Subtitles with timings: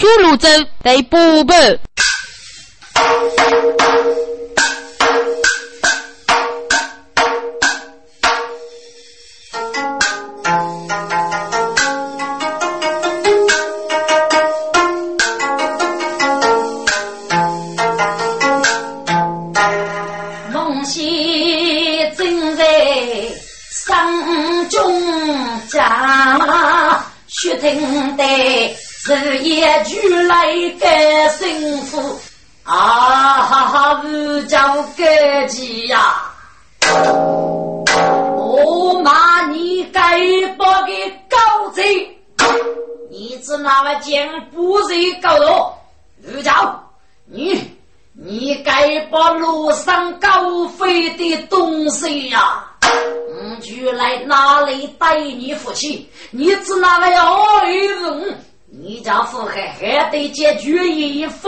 [0.00, 0.48] 苏鲁州
[0.82, 1.52] 得补补。
[61.00, 61.39] 解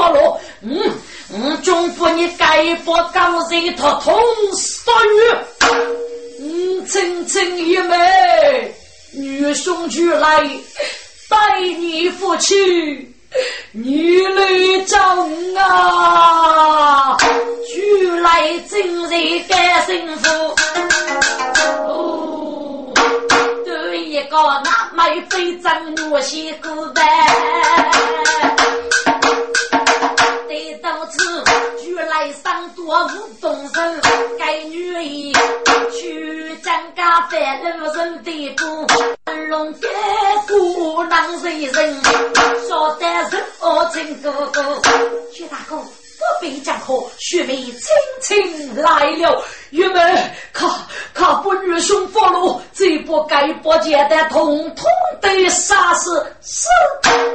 [53.82, 54.86] 该波简单，统统
[55.20, 56.24] 都杀死。
[56.40, 56.68] 是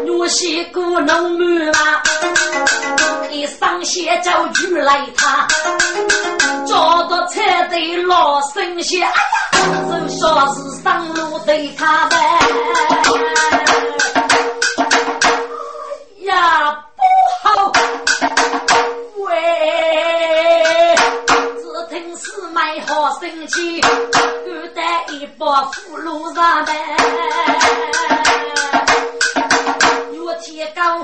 [0.06, 2.04] 若些姑娘们啊，
[3.30, 5.48] 一上线就举来他，
[6.66, 9.02] 找到才得老神仙。
[9.04, 9.14] 哎呀，
[9.90, 12.18] 就说是上路对他呗。
[16.22, 17.02] 呀，不
[17.50, 17.72] 好。
[19.20, 19.34] 喂，
[22.58, 26.74] 听四妹好生气，赶带一把俘虏上门。
[30.12, 30.98] 月天高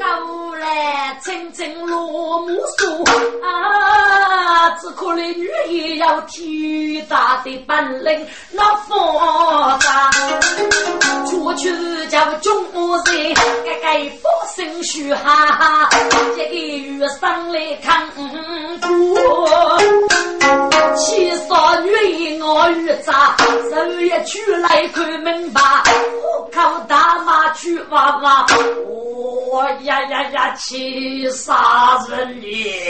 [0.00, 3.04] 高来，青青落木树
[3.44, 4.27] 啊！
[4.80, 10.10] 只可怜女也有天大的本领，那放大，
[11.28, 11.72] 出去
[12.08, 13.34] 叫中人，
[13.64, 15.88] 该该放心许哈哈，
[16.36, 18.28] 这个月上来看过，
[20.96, 23.36] 七少女一我遇咋，
[23.70, 28.46] 十一出来看明白，户口大马去娃娃。
[29.50, 32.88] 我呀呀呀，气杀人也！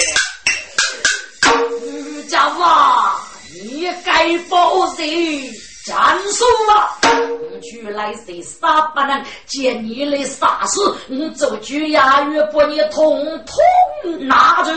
[2.29, 3.17] 家娃，
[3.63, 5.51] 你该报谁？
[5.87, 6.99] 战术啊！
[7.03, 14.71] 我去来谁杀不能见你的杀死，我走去衙狱把你统统拿走。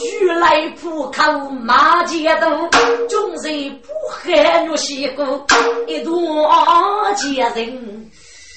[0.00, 2.68] 举来浦口马街头，
[3.08, 5.22] 众人不喊我西姑，
[5.86, 8.10] 一段接人。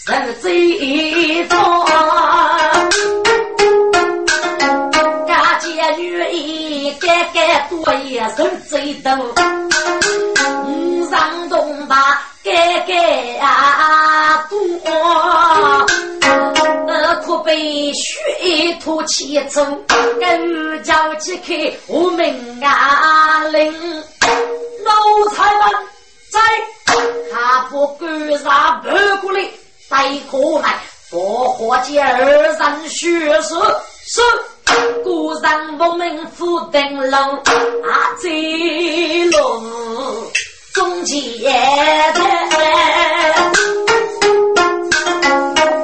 [0.08, 1.86] 人最多，
[7.34, 9.12] 该多也人最多，
[10.66, 14.60] 五上东把该该啊多，
[17.26, 19.66] 可被血吐气走，
[20.20, 23.74] 更叫几开无名啊灵，
[24.84, 25.62] 奴才们
[26.32, 26.40] 在，
[27.34, 28.08] 他不敢
[28.40, 29.42] 上半过来。
[29.88, 30.80] 带过来，
[31.12, 33.54] 佛火接二人学士，
[34.04, 34.20] 是。
[35.04, 38.30] 古人我们府登楼啊，这
[39.26, 39.62] 路
[40.74, 41.22] 中间
[42.14, 42.20] 的，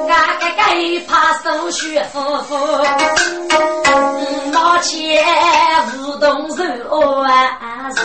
[0.08, 0.60] 俺个该
[1.06, 2.56] 怕手续夫妇，
[4.50, 5.24] 拿钱
[5.98, 6.62] 无动手
[7.22, 8.00] 啊是。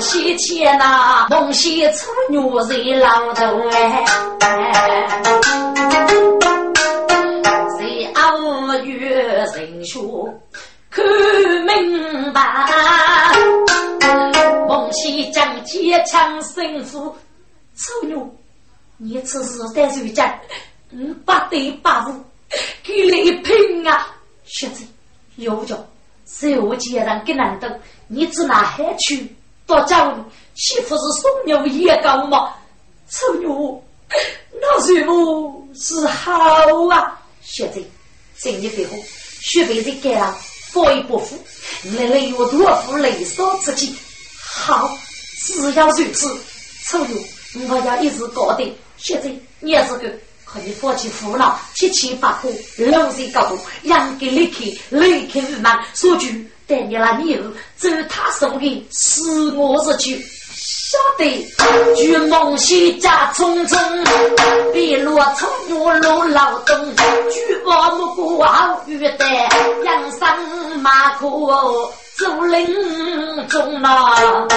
[0.00, 4.04] 西天那梦西出女人老头哎，
[9.90, 10.32] 说
[10.88, 11.04] 看
[11.66, 12.40] 明白，
[14.68, 17.12] 梦西将坚强胜负，
[17.74, 18.16] 丑女，
[18.98, 20.38] 你此时在受战，
[20.90, 22.14] 嗯，不得把握，
[22.84, 24.14] 给你拼啊！
[24.44, 24.84] 学子，
[25.34, 25.76] 有叫
[26.24, 27.68] 受奸人给难懂，
[28.06, 29.28] 你只拿海去。
[29.66, 30.22] 到家里，
[30.54, 32.52] 媳妇是送牛也高嘛？
[33.08, 33.46] 丑女，
[34.60, 36.32] 那师傅是好
[36.92, 37.80] 啊，学者，
[38.38, 38.92] 今日最后，
[39.40, 40.38] 学辈子改了，
[40.70, 41.38] 佛一不服，
[41.96, 43.94] 来来有多夫雷少之计，
[44.38, 44.96] 好，
[45.44, 46.38] 只要如此，
[46.86, 50.12] 丑有我要一直搞定，现在，你也是个。
[50.52, 55.80] 可以放弃苦恼，七七八苦，龙水高度，养给离开，离开无忙。
[55.94, 59.22] 说句，带你那女儿走他送的，是
[59.52, 60.26] 我日去。
[60.90, 61.46] 晓得，
[61.94, 63.78] 举梦西家匆匆，
[64.72, 66.76] 碧落从木路劳动，
[67.30, 69.48] 举我木过好玉带，
[69.84, 70.36] 养上
[70.80, 71.48] 马裤
[72.18, 72.66] 走林
[73.46, 74.48] 中啊。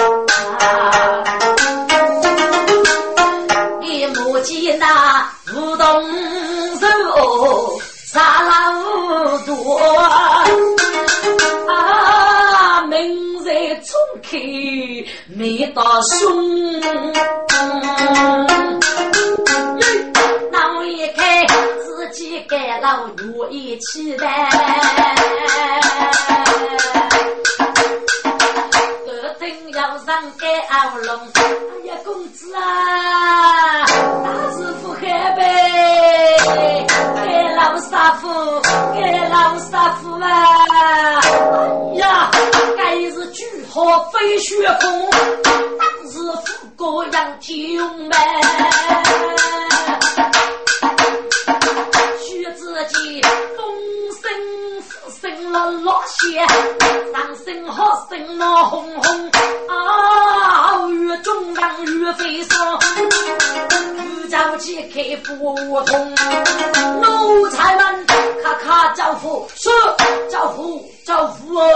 [3.80, 6.04] 一目见那无动
[15.74, 16.80] 到胸，
[20.52, 21.44] 闹一开
[21.84, 24.48] 自己盖老如意期待。
[29.76, 31.42] 要上盖鳌龙，哎
[31.86, 35.00] 呀，公子啊，大师傅海
[35.32, 35.42] 呗，
[36.46, 37.26] 给
[37.56, 37.90] 老师
[38.20, 38.22] 傅，
[38.94, 39.64] 给老师
[40.00, 40.24] 傅啊，
[41.90, 42.30] 哎呀，
[42.76, 45.10] 该是巨号飞雪峰，
[47.14, 48.16] 富过杨天勇呗，
[52.18, 53.22] 须自己
[53.56, 53.64] 风
[54.20, 56.44] 声福声了老些，
[57.12, 59.30] 上身好生那红红。
[59.68, 60.88] 啊！
[60.88, 66.14] 越中央越飞霜，玉簪去开胡同，
[67.00, 68.06] 奴才们
[68.42, 69.70] 咔咔招呼，是
[70.28, 71.70] 招呼招呼哦。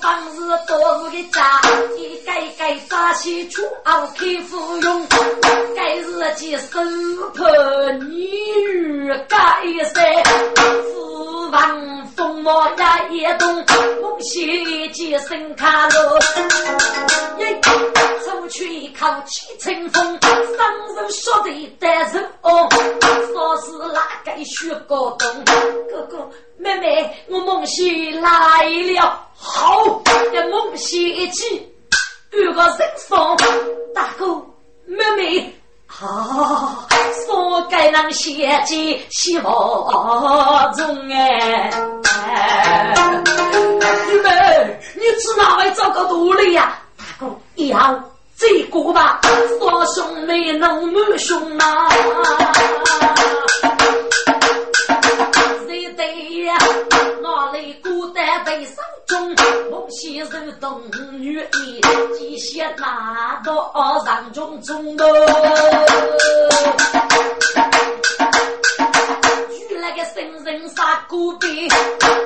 [0.00, 1.60] 招呼方式多如个家，
[1.96, 5.06] 一改改扎起出奥开芙蓉，
[5.74, 6.80] 改日记手
[7.34, 9.62] 捧女改
[9.92, 10.00] 色，
[10.92, 11.98] 父王。
[12.16, 13.64] 风毛呀一动，
[14.02, 16.18] 梦西几声卡罗，
[17.38, 17.60] 一
[18.24, 22.68] 出去一口气清风，双手说的单手哦，
[23.32, 25.44] 说是哪个学过东？
[25.88, 26.28] 哥哥
[26.58, 28.64] 妹妹，我梦醒来
[28.94, 30.02] 了，好，
[30.32, 31.72] 跟梦醒一起
[32.32, 32.76] 遇个人
[33.08, 33.36] 风，
[33.94, 34.26] 大哥
[34.84, 35.54] 妹妹。
[36.00, 36.86] 啊，
[37.24, 41.70] 说该让写进希望中哎！
[44.08, 46.78] 玉妹，你去哪位找个奴隶呀？
[46.96, 47.98] 大哥，以后
[48.36, 49.20] 这个吧？
[49.58, 51.88] 说兄妹能母兄啊！
[58.38, 58.74] 孤单悲伤
[59.06, 59.34] 中？
[59.70, 60.30] 梦西手
[60.60, 60.80] 动
[61.12, 61.80] 女意，
[62.16, 63.72] 几些那多
[64.06, 65.04] 人中中的。
[70.14, 71.68] 生人杀孤兵，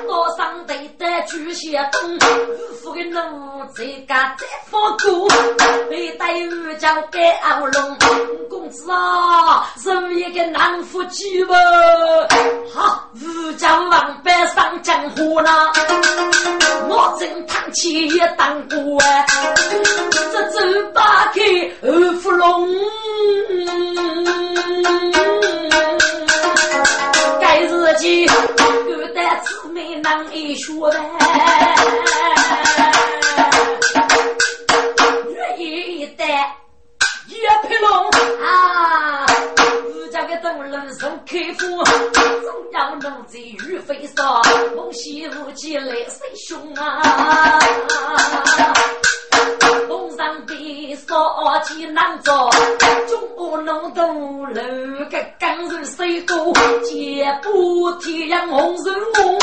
[0.07, 5.27] 多上对的巨蟹东，五府的奴才家再放过，
[5.89, 7.97] 没带玉交给敖龙
[8.49, 11.55] 公子啊，是一个难夫妻吧？
[12.73, 15.71] 好，吴江王板上江湖了，
[16.87, 19.25] 我正叹气也当过哎，
[20.31, 21.41] 这周八开
[21.81, 22.69] 二福龙。
[27.93, 28.33] 自己孤
[29.13, 30.97] 单姊妹难以说呗，
[35.29, 38.09] 月一单月配龙
[38.43, 39.25] 啊，
[39.93, 41.83] 自家的灯笼送客户，
[42.13, 44.41] 中央奴才玉飞少，
[44.75, 47.59] 梦醒无忌来谁凶啊？
[49.87, 52.49] 东上的少气难做，
[53.07, 54.03] 中国农都
[54.47, 54.61] 楼
[55.09, 59.39] 个刚柔水过，结不天阳红日暮，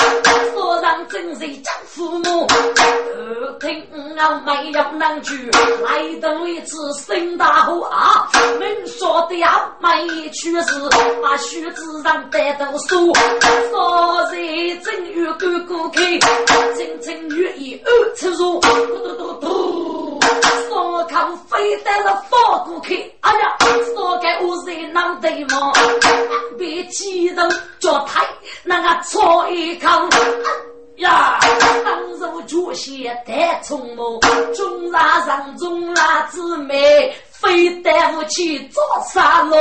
[0.55, 2.47] 说上真是将父母。
[2.47, 5.51] 二听我没有能去，
[5.85, 8.29] 来等一次新大火啊！
[8.59, 9.49] 明说的要
[9.81, 10.81] 没去世，
[11.23, 12.97] 把须子上带到手，
[13.71, 14.39] 说在
[14.83, 16.19] 正月过过开，
[16.75, 19.90] 清清月意二出入，嘟嘟嘟嘟。
[20.69, 23.57] 烧烤飞带了放过去，哎呀，
[23.95, 25.73] 烧开我热脑袋嘛，
[26.59, 28.27] 别激动，脚抬
[28.63, 29.89] 那个搓一口，
[30.97, 31.39] 呀，
[31.85, 34.21] 当入脚下太匆忙，
[34.55, 38.83] 中拉上中拉姊妹，非带不起做
[39.13, 39.59] 啥咯？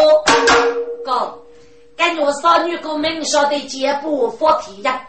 [1.05, 1.33] 哥，
[1.97, 5.01] 感觉少女个名晓得肩部发体呀，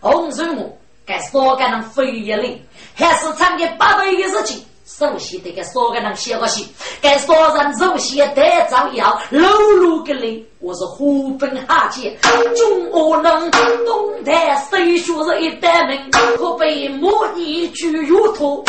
[0.00, 2.60] 红日我该烧干那飞一类，
[2.94, 4.66] 还是唱个八百一十几。
[4.84, 6.64] 首先得给所个人写个信，
[7.02, 9.44] 给所人首先得造谣，露
[9.76, 12.16] 露个嘞，我是虎贲哈气，
[12.56, 18.64] 中我能东台谁说是一代人，可被母女举如土，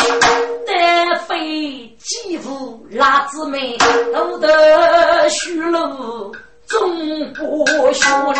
[0.66, 3.78] 得非继父拉子妹，
[4.12, 6.34] 都得虚路
[6.66, 8.38] 终不休哩。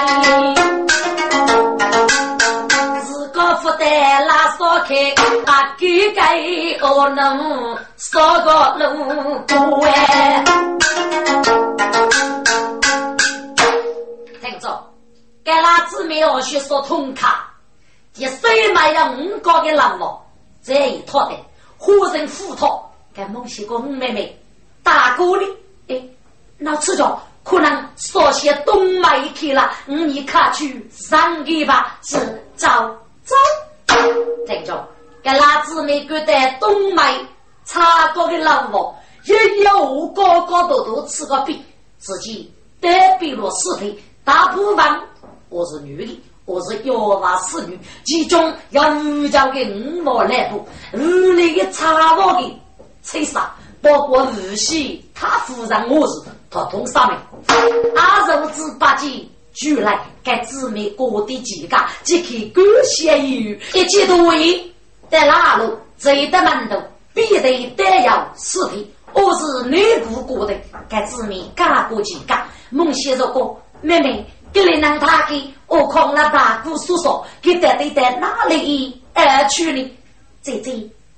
[3.41, 5.15] 我负担拉烧开，
[5.47, 6.21] 他给给
[6.83, 10.45] 我能烧个炉锅哎。
[14.43, 14.85] 听着，
[15.45, 17.49] 该拉姊妹要去说通卡，
[18.13, 20.21] 第谁买了五个的老婆，
[20.61, 21.37] 这一套的，
[21.77, 24.37] 活人斧头，该孟西个五妹妹，
[24.83, 25.47] 大哥的，
[25.95, 26.03] 哎，
[26.57, 32.93] 那吃着可能说些东买一去了，你卡去上个吧，是找。
[33.29, 33.37] 走，
[34.47, 34.89] 听着，
[35.23, 37.03] 给老姊妹觉得东梅
[37.67, 41.63] 茶过的老婆，也有个个都都吃个饼，
[41.99, 44.03] 自己代表了尸体。
[44.25, 45.01] 大部分
[45.51, 50.99] 我是女的，我是妖娃侍女，其中要五角的五毛来多，五
[51.33, 52.61] 里的茶王的
[53.03, 56.15] 吹杀，包括日西他夫人我是
[56.51, 59.23] 他同上面，阿肉子八戒。
[59.59, 64.73] 就来给姊妹过的几个，即可感谢于一切多为
[65.11, 66.81] 在哪路走的门头，
[67.13, 68.89] 必得得要尸体。
[69.13, 70.55] 我是内部过的，
[70.89, 72.39] 给姊妹干过几个。
[72.71, 79.99] 孟先生说：“妹妹，给你让他给我空了大姑叔叔，给带队在哪里而去呢？
[80.41, 80.71] 姐姐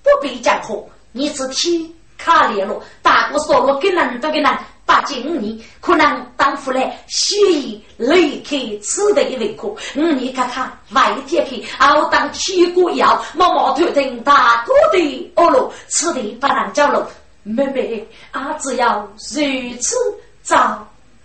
[0.03, 0.77] 不必讲话，
[1.13, 4.51] 你是听卡列了，大姑说了，给人都给人。”
[4.91, 9.79] 八九五年，可能当夫来血液离开此地为苦。
[9.95, 17.05] 五年看看外天去，熬当天过药，毛毛头等大哥的恶路，此地不能走路。
[17.45, 19.95] 妹妹，啊，只要如此
[20.43, 20.57] 走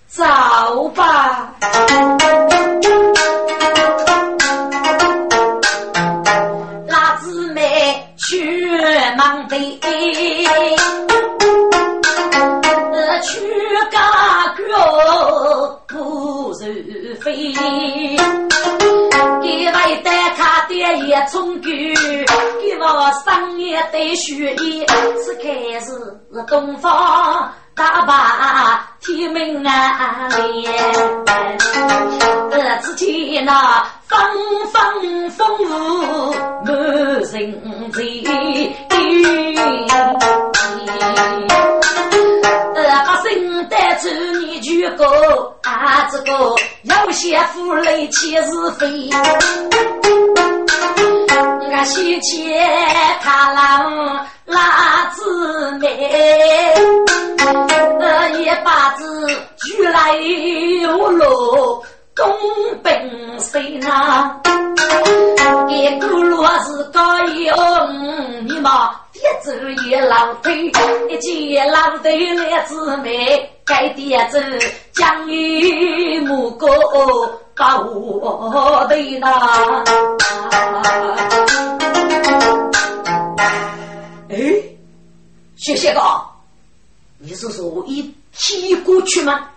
[0.08, 1.52] 走吧。
[6.88, 8.70] 那姊妹去
[9.18, 9.56] 忙的。
[13.92, 14.00] 家
[14.56, 14.64] 国
[15.88, 16.54] 不如
[17.22, 17.34] 飞，
[19.42, 22.86] 一位带他的也从军，一位
[23.26, 24.86] 商业的学艺，
[25.24, 25.92] 是开始
[26.48, 30.44] 东方大把天门啊连，
[32.82, 34.18] 只见那风
[34.72, 35.66] 风风雨
[37.68, 38.04] 满人
[41.44, 41.85] 间。
[43.26, 44.08] 把心带走，
[44.40, 46.08] 你就过啊！
[46.12, 46.32] 这个
[46.84, 49.10] 有些负累气是非，
[51.60, 52.70] 我先前
[53.22, 56.76] 他郎拉姊妹，
[58.40, 59.28] 一把子
[59.58, 61.84] 举来又落
[62.16, 62.26] 东
[62.82, 64.42] 奔西南，
[65.68, 68.96] 一个罗是高勇，你妈。
[69.16, 69.52] 一走
[69.84, 70.72] 一老腿，
[71.10, 74.42] 一见老腿来姊妹，该点子
[74.94, 76.68] 将与母哥
[77.56, 79.84] 把我对那。
[84.30, 84.36] 哎，
[85.56, 86.02] 谢谢哥，
[87.18, 89.48] 你是说一起过去吗？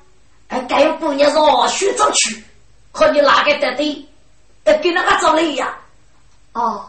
[0.47, 2.43] 哎，该不你说徐州去，
[2.99, 4.05] 可你哪个得对？
[4.64, 5.73] 哎，跟那个走了呀？
[6.52, 6.85] 哦，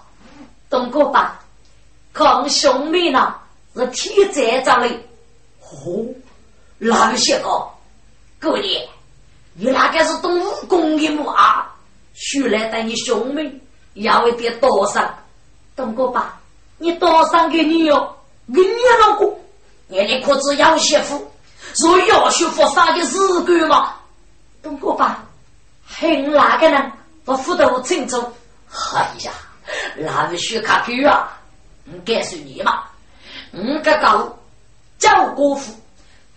[0.67, 1.39] 东哥吧。
[2.11, 3.35] 看兄妹呢，
[3.75, 4.99] 是天在这里。
[5.61, 6.03] 哦，
[6.79, 7.49] 那些个，
[8.41, 8.81] 姑娘，
[9.53, 11.71] 你那个是懂武功的么啊？
[12.15, 13.61] 须来带你兄妹
[13.93, 15.07] 要一点多伤。
[15.75, 16.41] 东哥吧，
[16.79, 18.15] 你多伤给你哟，
[18.47, 19.39] 给你老公，
[19.87, 21.31] 你的可知要媳妇，
[21.75, 23.93] 说要媳妇啥的日干嘛？
[24.61, 25.23] 东哥吧，
[25.99, 26.91] 恨哪个人？
[27.25, 28.21] 我不得清楚。
[28.95, 29.31] 哎呀，
[29.97, 31.37] 那须看狗啊！
[31.85, 32.83] 我告诉你嘛，
[33.51, 34.37] 我个狗
[34.97, 35.73] 叫国父，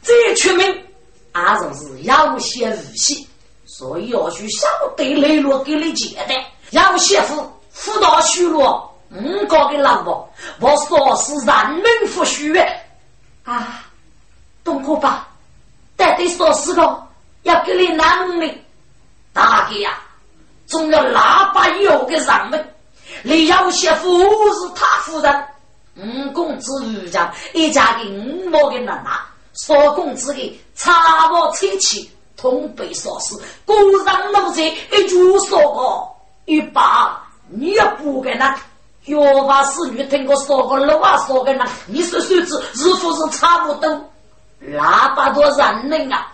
[0.03, 0.85] 最出名，
[1.33, 3.27] 阿总是有些武器，
[3.67, 4.67] 所以要去晓
[4.97, 6.35] 得雷罗给你接的，
[6.71, 12.55] 要媳妇辅导虚罗，我搞的老婆，我说是人民服虚
[13.45, 13.85] 啊，
[14.65, 15.29] 东哥吧，
[15.97, 17.07] 带队说是个
[17.43, 18.65] 要给你男的，
[19.33, 19.99] 大哥呀，
[20.67, 22.75] 总要喇叭有个人们。
[23.23, 24.19] 李要媳妇
[24.55, 25.45] 是他夫人，
[25.97, 29.11] 五公子余家一家的五毛的奶奶，
[29.55, 33.75] 少公子的茶房车气，同被烧死，孤
[34.05, 38.59] 上奴才一句说过，一把你也不给他，
[39.05, 44.11] 药房侍女听过说过老话说的呢，你说数字是否是差不多？
[44.59, 46.33] 那把多人命啊！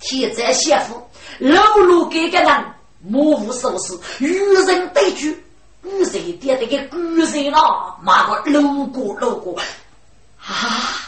[0.00, 1.07] 天灾媳妇，
[1.38, 2.64] 老路给个人，
[3.00, 5.34] 莫无收拾，与人对决，
[5.82, 7.96] 与谁点那个古人啊？
[8.02, 9.56] 骂个路过路过
[10.40, 11.06] 啊！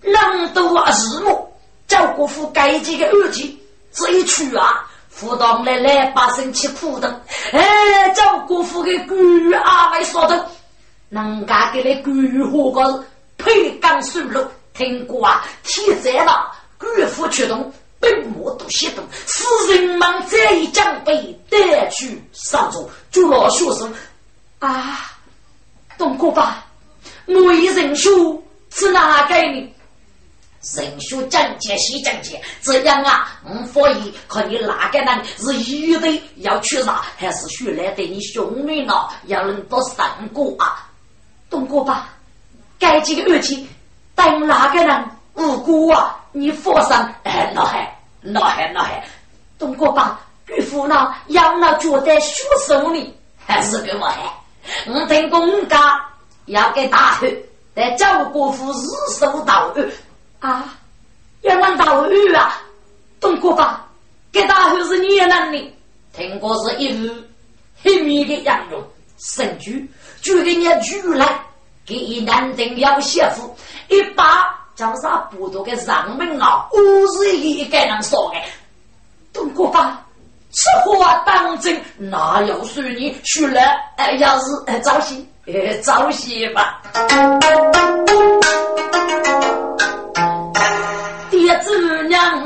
[0.00, 1.48] 人都啊日暮，
[1.86, 3.58] 赵国富该几个二级，
[3.92, 7.20] 这一去啊，扶到来来把身去苦等。
[7.52, 9.14] 哎，赵国富的古
[9.64, 10.46] 阿妹说的，
[11.08, 12.10] 人家给那古
[12.50, 13.04] 火个
[13.38, 15.44] 配钢水路，听过啊？
[15.64, 17.72] 天灾了，古夫出动。
[18.00, 23.92] 本末都些动，使人们这一将被带去上座，就老学生
[24.60, 25.10] 啊，
[25.96, 26.66] 东哥吧，
[27.26, 29.74] 我一人书是哪个呢？
[30.76, 39.08] 人书讲解西讲解，这样啊，我可以看你哪个人是一对要去啥，还是学来对你兄妹呢？
[39.26, 40.88] 要能多三个啊，
[41.48, 42.10] 东哥吧，
[42.78, 43.66] 该几个日期，
[44.14, 45.04] 等哪个人
[45.38, 46.16] 无辜啊？
[46.32, 49.02] 你佛上哎，那还那还那还，
[49.58, 51.14] 东国吧，岳父呢？
[51.28, 54.20] 养了觉得学手里还是给我还？
[54.86, 56.04] 我听公家
[56.46, 57.30] 要给大汉
[57.74, 58.86] 在赵国府日
[59.18, 59.90] 收道具
[60.40, 60.76] 啊，
[61.42, 62.60] 要让道具啊！
[63.20, 63.86] 东国吧，
[64.30, 65.74] 给大汉是你能的，
[66.12, 67.10] 听过是一日
[67.82, 68.82] 黑米的羊肉，
[69.18, 69.70] 生猪
[70.20, 71.40] 就给你煮来，
[71.86, 73.56] 给一男人要媳妇
[73.88, 74.57] 一把。
[74.78, 76.68] 叫啥不多个上门啊？
[76.70, 76.78] 五
[77.20, 78.36] 日一个人说的，
[79.32, 80.06] 东国吧，
[80.52, 81.76] 此话当真？
[81.96, 83.60] 那要算你去了，
[83.96, 85.16] 哎，要是哎早些，
[85.48, 86.80] 哎早些吧。
[91.28, 92.40] 爹子娘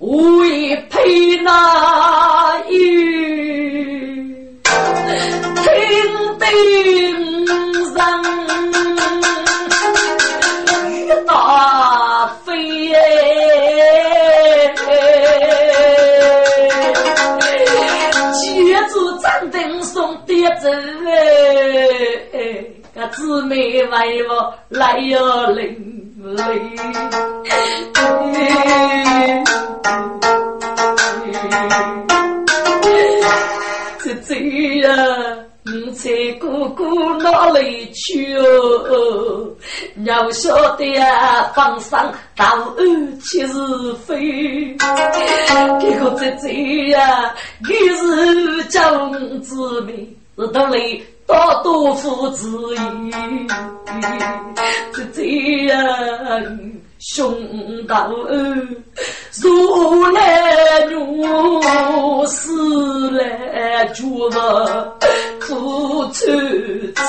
[0.00, 6.46] 为陪那雨，听得
[19.38, 20.68] 住张灯送爹走
[22.32, 22.64] 哎，
[22.94, 25.66] 个姊妹为我来哟淋
[26.22, 26.76] 淋，
[34.02, 34.34] 这这
[34.80, 35.49] 呀。
[35.62, 36.08] 你猜
[36.40, 39.46] 姑姑哪里去哦？
[40.04, 42.46] 要晓得呀，皇上到
[42.78, 44.74] 安七是非，
[45.78, 50.78] 这个姐姐呀，你是将子民，是得来
[51.26, 53.10] 大多夫之意，
[54.94, 55.78] 姐姐呀。
[57.00, 57.34] 兄
[57.86, 58.10] 道
[59.40, 64.92] 如来如死来죽어
[65.40, 66.30] 苦出
[66.94, 67.02] 亲。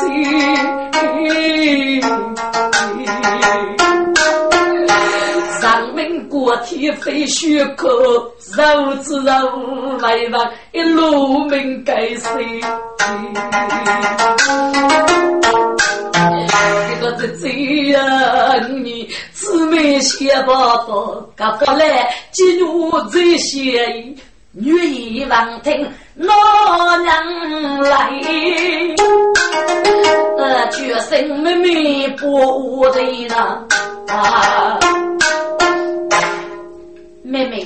[5.60, 7.90] 上门过天飞雪客，
[8.56, 9.34] 肉之肉
[10.00, 12.30] 来往一路门该死。
[16.52, 17.48] 这个是这
[17.92, 20.94] 样你姊妹写爸爸，
[21.36, 24.14] 搞不来进入这些
[24.52, 28.12] 女儿望听老娘来，
[30.38, 33.66] 呃，决心妹妹不对了
[34.08, 34.78] 啊！
[37.24, 37.66] 妹妹，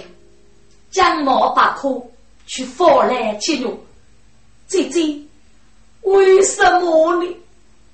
[0.91, 2.07] 将毛把口
[2.45, 3.83] 去放来进入，
[4.67, 5.01] 姐姐，
[6.03, 7.27] 为什么呢？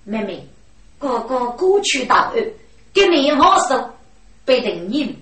[0.03, 0.45] 妹妹。
[1.01, 2.33] 哥哥过去大案，
[2.93, 3.89] 给你好手，
[4.45, 5.17] 被等你，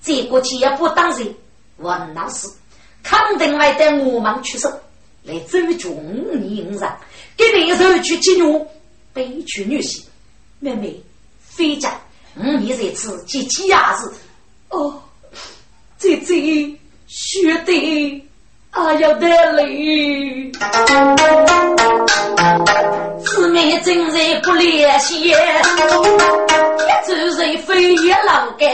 [0.00, 1.34] 再过去也不当人，
[1.76, 2.48] 我老师
[3.02, 4.70] 肯定会带我们出手
[5.24, 5.90] 来周全
[6.40, 6.92] 你人，
[7.36, 8.64] 给你手去金融，
[9.12, 10.04] 悲剧女婿，
[10.60, 11.02] 妹妹，
[11.40, 12.00] 飞家，
[12.36, 14.14] 五年在此接几伢子，
[14.68, 15.02] 哦，
[15.98, 18.24] 这这，学的。
[18.74, 20.50] 啊，要得嘞！
[23.24, 25.32] 姊妹真人不联系，一
[27.06, 28.68] 走人非也老干。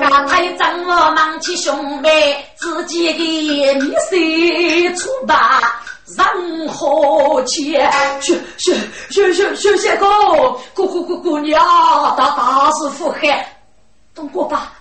[0.00, 7.90] 刚才张我忙起兄妹，自己的米水出吧，任何钱？
[8.20, 8.74] 学学
[9.08, 10.06] 学学学些个，
[10.74, 11.58] 姑姑姑姑娘，
[12.18, 13.46] 大大师傅喊，
[14.14, 14.74] 东过吧，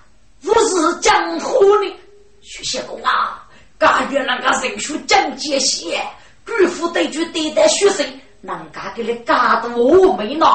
[0.44, 1.96] 不是江湖的
[2.42, 3.37] 学些个啊！
[3.78, 6.04] 感觉那个人数真艰险
[6.46, 8.06] ，gru 夫对住对待学生，
[8.42, 10.46] 人家给你干的我没呢，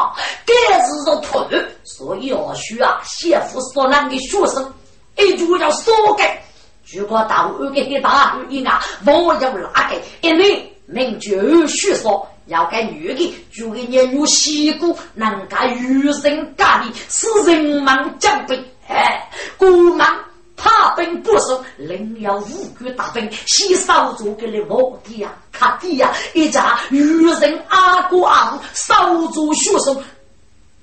[0.44, 1.38] 该是说土，
[1.84, 4.72] 所以要需啊，先夫所让的学生，
[5.16, 6.24] 一句要说给，
[6.92, 9.96] 如果到二个给大一啊，我要哪个？
[10.20, 20.18] 因为名就学说，要给女的就给你用西姑，能干与人家的是人忙将兵，哎，国忙
[20.62, 28.94] 怕兵不是人要五个大兵先少做给你卧底呀、卡底呀，一家与人阿哥阿守
[29.32, 30.00] 住学生，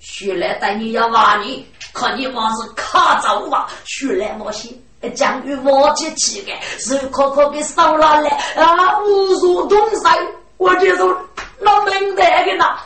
[0.02, 4.72] 学来带你要挖你，看你妈是卡走吧，学来冒险。
[5.16, 9.00] 将与我接起来，是可可给烧了来啊！
[9.00, 10.14] 无如东山，
[10.58, 11.18] 我就说
[11.58, 12.78] 那明白的呐。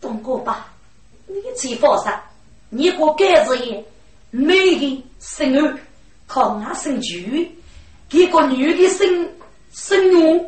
[0.00, 0.68] 东哥吧，
[1.26, 2.12] 你去放心，
[2.68, 3.84] 你过盖子也
[4.30, 5.76] 美的生儿，
[6.28, 7.16] 靠俺生猪，
[8.08, 9.28] 给个女的生
[9.72, 10.40] 生女，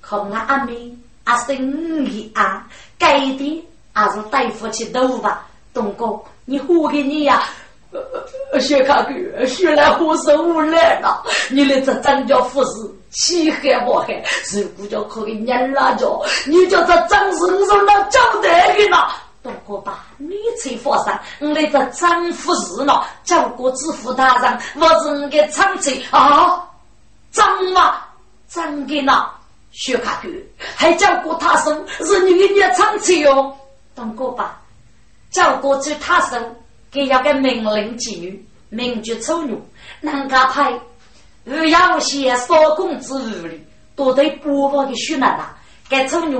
[0.00, 2.68] 靠俺阿妹阿生女啊，
[2.98, 5.48] 该的还是大夫去斗吧。
[5.74, 7.42] 东哥，你活给你呀！
[8.60, 11.24] 薛卡哥，学来何生无来了？
[11.50, 12.70] 你的这张家富士，
[13.10, 14.22] 气海不海？
[14.52, 18.96] 如果叫可以念辣椒，你叫这张身上那交代的呢？
[19.42, 23.02] 东哥吧，你才发生，我的这张富士呢？
[23.24, 26.64] 叫过知府大人，我是你的长子啊？
[27.32, 27.98] 张嘛？
[28.48, 29.28] 张的呢？
[29.72, 30.28] 薛卡哥
[30.76, 33.56] 还叫过他生，是你的长子哟。
[33.94, 34.60] 东哥吧，
[35.30, 36.56] 叫过去他生。
[36.90, 39.58] 给要个命令妓女，名绝丑女，
[40.02, 40.78] 能家派，
[41.46, 45.54] 而要些少公之物里，都对不法的许难呐。
[45.88, 46.36] 该丑女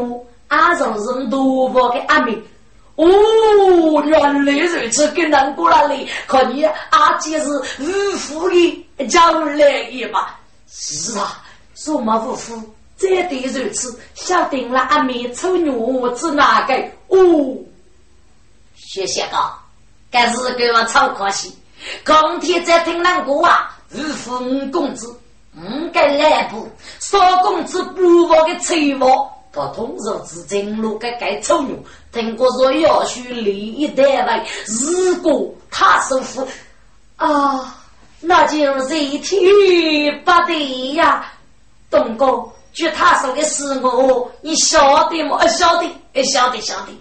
[0.48, 2.38] 阿是人多法的阿妹，
[2.96, 6.08] 哦，原来如此，跟人过来哩。
[6.26, 7.48] 可你阿姐是
[7.80, 10.28] 五夫的叫来的嘛？
[10.68, 11.42] 是啊，
[11.74, 12.62] 什么五夫？
[12.98, 15.70] 这对如此，晓得了阿妹丑女
[16.16, 16.74] 是哪个？
[17.08, 17.56] 哦，
[18.76, 19.36] 谢谢哥。
[20.10, 21.50] 该是给我超可惜，
[22.04, 25.08] 刚天在听人过啊，五夫五公子，
[25.56, 26.68] 五个来不，
[27.00, 31.74] 少公子不忘的财物，他同时之间路个该丑女，
[32.12, 36.46] 听过说要许利益单位，如果他收复
[37.16, 37.74] 啊，
[38.20, 39.40] 那就是一天
[40.24, 41.32] 不得呀。
[41.90, 45.46] 东哥，据他说的是我，你晓得吗？
[45.46, 46.92] 晓得，晓得，晓得。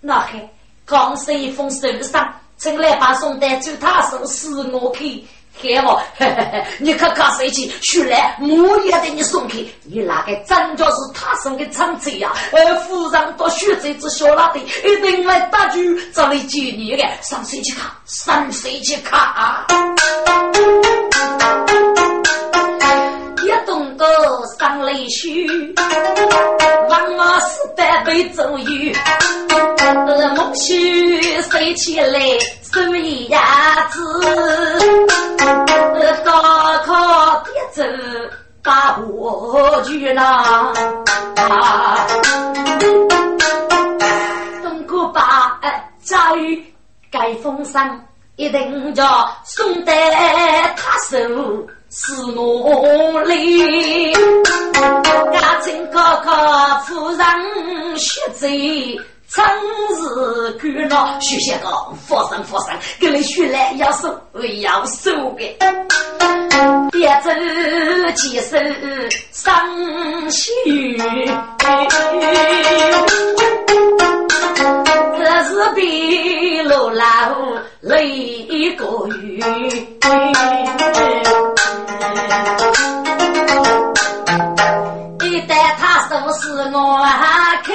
[0.00, 0.48] 那还
[0.84, 2.32] 刚是一封手上。
[2.58, 5.24] 请来把送单就他说是我去，
[5.60, 6.02] 看我，
[6.78, 7.68] 你看看谁去？
[7.80, 9.68] 出来，我也给你送去。
[9.84, 12.32] 你那个真叫是他送的长子呀？
[12.52, 15.78] 呃，夫人到学这只小老弟，一定来打酒，
[16.14, 17.04] 找来接你的。
[17.22, 17.90] 上谁去看？
[18.06, 19.66] 上谁去看啊？
[23.44, 23.91] 一动
[24.58, 25.46] 上雷须，
[26.88, 28.96] 王马四百倍走雨，
[30.36, 32.18] 梦须飞起来
[32.62, 34.00] 手一鸭子，
[36.24, 36.32] 高
[36.84, 37.82] 考别走
[38.62, 40.72] 把我去呐，
[44.62, 45.60] 东哥把
[46.02, 46.64] 家雨
[47.10, 48.00] 盖封上，
[48.36, 49.92] 一定叫送得
[50.76, 51.18] 他手。
[51.94, 56.30] 是努力，家亲哥哥
[56.86, 59.44] 夫人学贼，真
[59.94, 61.20] 是苦恼。
[61.20, 61.68] 学些个
[62.08, 64.08] 佛生佛生，给你学来要收
[64.62, 65.54] 要收的。
[66.90, 67.30] 别走
[68.14, 68.56] 几手
[69.30, 70.50] 伤心，
[75.18, 77.04] 可是比罗老
[77.80, 79.38] 累过雨。
[85.20, 86.76] 一旦他收拾我
[87.62, 87.72] 开，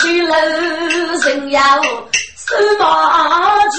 [0.22, 0.32] 楼
[1.24, 1.60] 人要
[2.36, 2.46] 收
[2.80, 2.82] 马
[3.68, 3.76] 驹？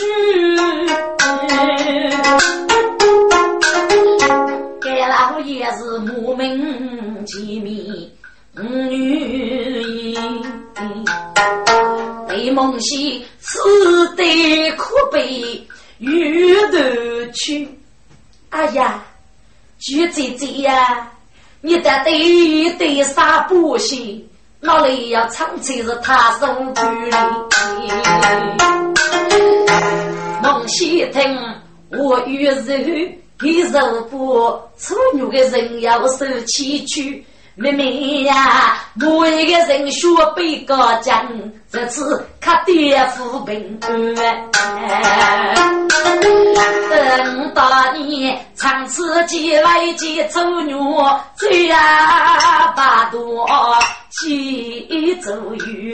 [4.80, 7.72] 该老也是莫名其妙，
[8.56, 10.16] 女
[12.28, 13.60] 对梦西此
[14.16, 15.68] 地可悲，
[15.98, 17.68] 欲得去。
[18.50, 19.04] 哎呀，
[19.84, 21.12] 菊姐姐呀，
[21.60, 24.26] 你得对对啥不行？
[24.62, 26.82] 哪里要唱起是他送去
[30.42, 31.38] 孟西听
[31.90, 37.26] 我与肉的肉不，处女的人要受气去。
[37.56, 41.24] 妹妹呀，我一个人学背高讲，
[41.72, 43.80] 这次可爹父平。
[46.90, 51.04] 等到你长此几来几走路，
[51.38, 53.48] 追呀把多
[54.10, 55.94] 几走远。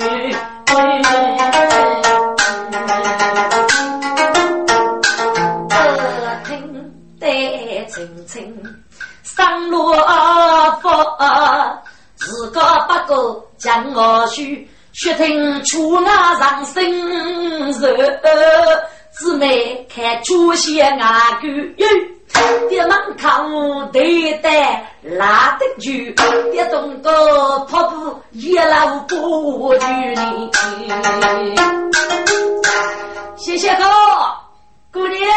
[5.67, 8.55] 客厅得清清。
[9.39, 9.93] 上路
[10.81, 11.17] 佛，
[12.17, 18.19] 自个不过将我许，血听出那上身热，
[19.17, 21.47] 姊妹看出现啊狗
[21.77, 21.87] 哟。
[22.67, 25.89] 爹门口对待拉得住，
[26.51, 29.15] 爹东哥跑步也老不
[29.73, 30.51] 住你。
[33.37, 33.85] 谢谢哥，
[34.91, 35.31] 姑娘，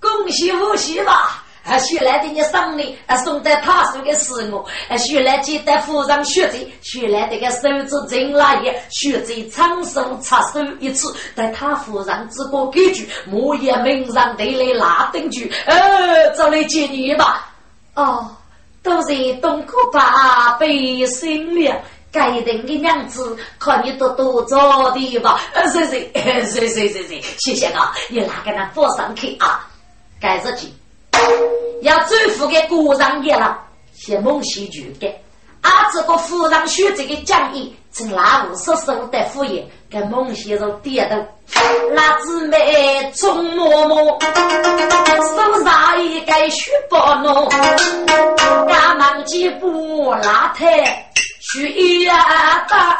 [0.00, 1.37] 恭喜恭喜吧！
[1.68, 4.64] 啊，徐来的你送礼，啊，送在他手的是我。
[4.88, 17.52] 啊，徐来记得夫人血罪，徐来这个手指真拉也，血罪长寿插手一次，在他夫人只过几句，莫言门上得来拉登去，呃，走来接你吧。
[17.94, 18.30] 哦，
[18.82, 21.76] 都是东哥八辈新娘，
[22.10, 25.40] 该人的娘子，看你多多着的吧。
[25.52, 26.10] 呃，是是，
[26.46, 29.68] 是是是是，谢谢啊，你拿给那放上去啊，
[30.18, 30.68] 该着去。
[31.82, 33.58] 要祝福给古人爷了，
[33.96, 35.06] 是孟西局的。
[35.60, 41.16] 啊，这个夫人选这个讲义，从那五十手的敷衍，跟孟先生点头。
[41.94, 44.20] 那姊妹钟嬷嬷，
[45.16, 47.48] 手上一个雪包弄，
[48.68, 52.96] 赶忙几步拉抬去呀打，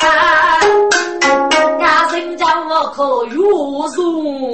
[1.78, 4.52] 家人叫我可如如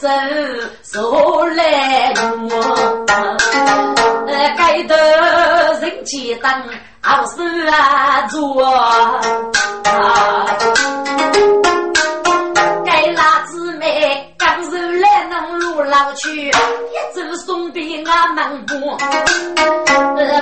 [0.00, 0.08] 走
[0.82, 2.14] 手来
[2.48, 2.48] 我，
[4.56, 4.94] 街头
[5.82, 6.64] 人气当
[7.02, 8.64] 好事啊做，
[12.82, 16.52] 该那姊妹刚走来能路老去，一
[17.14, 18.96] 走送别俺门过，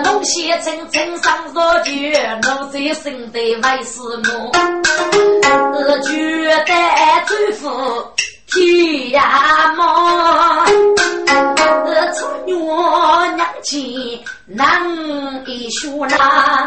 [0.05, 4.53] 梦写成成上若句，我在心底为是我，
[6.03, 6.13] 觉
[6.65, 6.73] 得
[7.27, 7.67] 祝福。
[8.59, 10.65] 你呀么，
[11.87, 12.57] 呃，出娘
[13.37, 14.83] 娘亲难
[15.47, 16.67] 一说啦，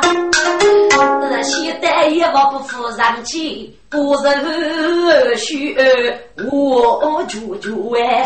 [1.22, 5.76] 呃，现在也不负人情，不是虚
[6.50, 8.24] 我舅舅哎。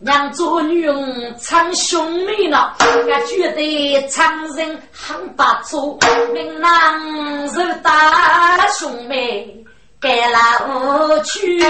[0.00, 2.86] 夫人娘做女人唱兄妹了，我
[3.26, 5.98] 觉得唱人很不错。
[6.32, 9.64] 明郎是大兄妹，
[10.00, 11.60] 该老去。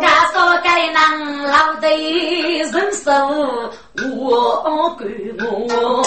[0.00, 3.12] 家说该郎老的人手
[4.18, 5.06] 我管
[5.40, 6.02] 我。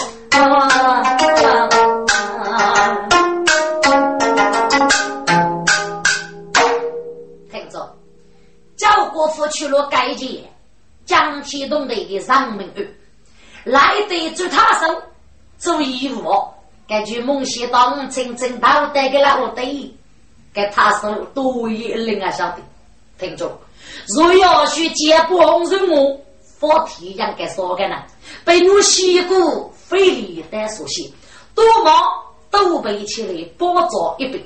[9.27, 10.41] 国父去了改建
[11.05, 12.87] 江启东的上门案，
[13.65, 15.01] 来得住他手
[15.57, 16.47] 做义务，
[16.87, 19.91] 根据孟西当真正道德的那个对，
[20.53, 22.61] 给他手多一人啊晓得，
[23.19, 23.59] 听着，
[24.15, 26.23] 若要去接帮任务，
[26.57, 27.97] 法庭应该说个呢？
[28.45, 31.11] 被我西谷费力的所写，
[31.53, 32.01] 多忙
[32.49, 34.45] 都被起来包装一笔，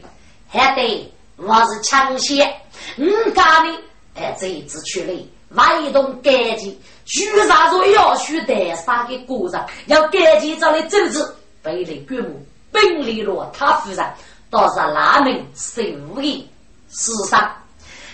[0.49, 2.51] 还得我是抢先，
[2.97, 3.77] 嗯，家里。
[4.15, 5.13] 哎，这一次去了
[5.51, 11.25] 外动改建，居然说要去带三个故人，要改建这里政治，
[11.61, 14.05] 被雷鬼母本领落他夫人，
[14.49, 16.49] 倒是那名受的
[16.89, 17.51] 死伤，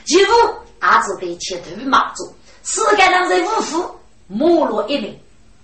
[0.06, 0.32] 几乎
[0.80, 2.24] 儿子得切头马祖，
[2.64, 3.96] 世界上人五夫
[4.28, 5.20] 没落一名，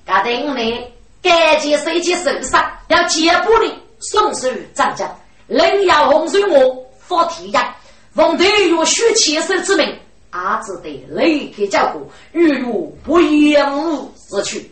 [0.06, 0.84] 搞得我们
[1.22, 5.15] 改建设计受伤，要接不的送手涨价，
[5.48, 7.76] 人要洪水我发提呀，
[8.13, 9.98] 奉天有许千手之命。
[10.34, 14.72] 阿子得立刻照顾，欲如不言无之去。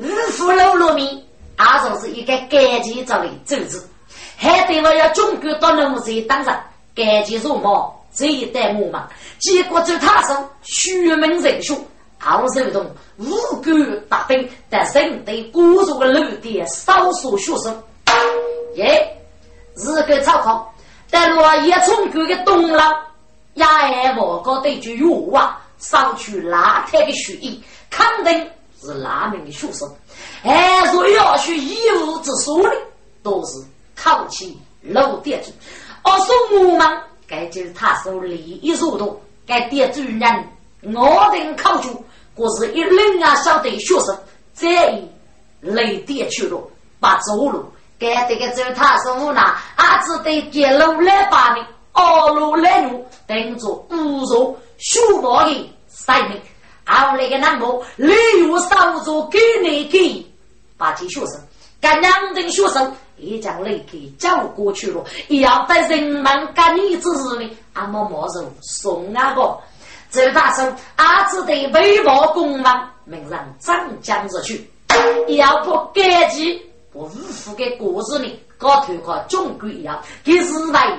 [0.00, 1.08] 日复老落面，
[1.54, 3.80] 阿总是一个干净着的组织，
[4.36, 6.60] 还得我要中国到农村当上
[6.92, 9.08] 干净如毛，这一代木嘛。
[9.38, 11.78] 结果就他说虚门人雄，
[12.18, 12.84] 好手动
[13.18, 17.80] 五官大兵，但身对孤弱的路点少数学生。
[18.74, 19.08] 耶，
[19.76, 20.74] 日个操考，
[21.10, 23.07] 但若也从这个东了。
[23.58, 29.88] 也爱我搞对句有啊，上去拉开的血液，肯定是拉名的学生。
[30.42, 32.70] 哎，若要学义务之所的，
[33.22, 33.58] 都是
[33.96, 35.52] 考起老点子。
[36.02, 40.48] 我说我们，该就他手里一手多，该点主人
[40.94, 44.18] 我人考主，果是一零啊小的学生，
[44.54, 45.10] 这一
[45.60, 46.62] 雷点去了，
[47.00, 47.64] 把走路，
[47.98, 49.40] 该这个就是他手呢，
[49.74, 51.64] 啊，只得接路来把你。
[51.98, 56.40] 二路来路，等着五座书包的生命，
[56.86, 60.24] 后来个那么利用少做给你给，
[60.76, 61.40] 把这学生，
[61.80, 65.04] 跟两等学生也将雷给叫过去了。
[65.28, 69.58] 要带人们干你之日呢，阿嬷莫肉送那个。
[70.10, 74.70] 周大圣，阿只得微薄公王，命让张江子去。
[75.36, 80.98] 要不赶集，我五府给果子呢，搞头和中国一样，给日来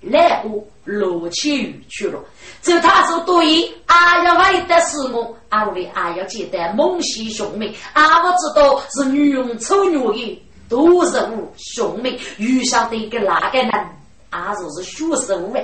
[0.00, 2.18] 来过罗千羽去了。
[2.62, 13.70] 这他说对，阿要为的是我，阿为阿要记得蒙西兄妹，阿我知道是女用丑女的，都是我兄妹，遇上的一个哪个人，
[14.30, 15.60] 阿就是学生的。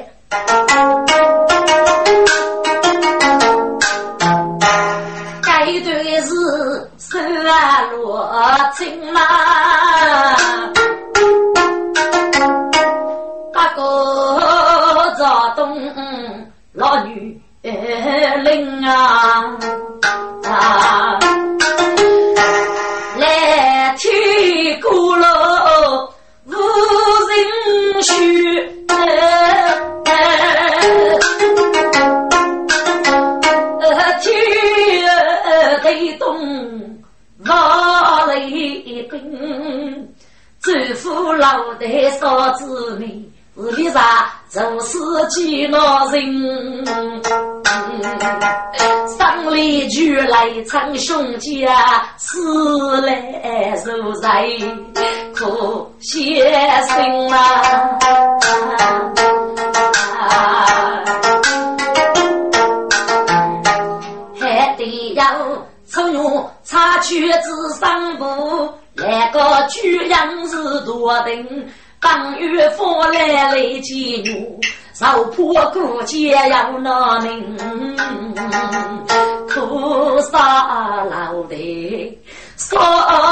[5.42, 8.28] 该对是山落
[8.76, 9.20] 青马，
[18.42, 19.58] 人啊，
[23.18, 24.10] 来听
[24.80, 25.26] 鼓楼
[26.46, 26.52] 无
[27.28, 28.12] 人许。
[37.46, 37.50] 我
[38.26, 38.32] 来
[39.10, 39.12] 跟
[40.60, 43.02] 祖父老的嫂子们，
[43.54, 47.13] 是为啥做事几恼人？
[49.54, 54.48] 上来就来称兄家，死来受灾，
[55.32, 56.50] 可先
[56.88, 57.98] 生啊！
[64.40, 65.22] 还得要。
[65.88, 66.18] 丑女
[66.64, 68.24] 插曲子上部，
[68.94, 71.66] 那个居阳是多等，
[72.00, 74.58] 当月夫来来接女，
[74.94, 77.56] 受破过节要难明，
[79.48, 82.20] 苦杀老的
[82.54, 82.76] 嫂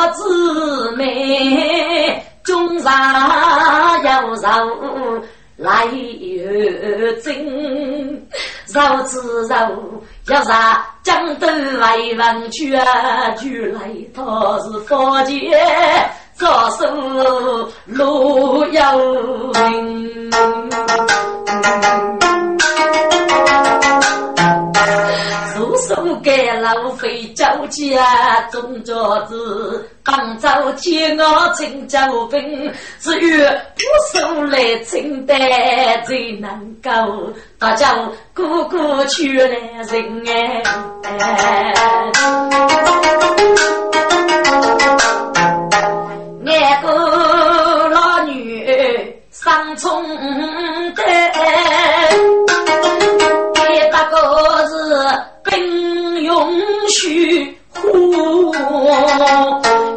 [0.09, 2.93] 子妹，终上
[4.03, 4.49] 要受
[5.57, 5.87] 来
[7.23, 8.27] 真，
[8.67, 9.55] 受之受。
[10.29, 13.31] 要啥江东为王去啊？
[13.37, 13.81] 去来
[14.13, 15.35] 他是佛界
[16.43, 16.85] 招手
[17.87, 20.31] 路有名。
[25.79, 36.51] 送给老费交家种着子，当朝天我请交兵，只有不收来清代最能
[36.83, 36.91] 够，
[37.59, 37.95] 大家
[38.33, 40.63] 个个去来人哎，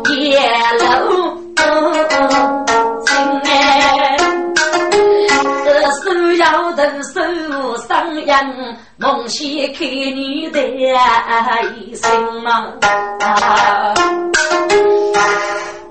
[0.10, 0.40] 夜
[0.80, 1.38] 楼
[3.06, 4.18] 亲哎，
[5.64, 6.04] 这手
[6.38, 8.54] 要等手上扬，
[8.98, 12.74] 梦想看你的一生嘛。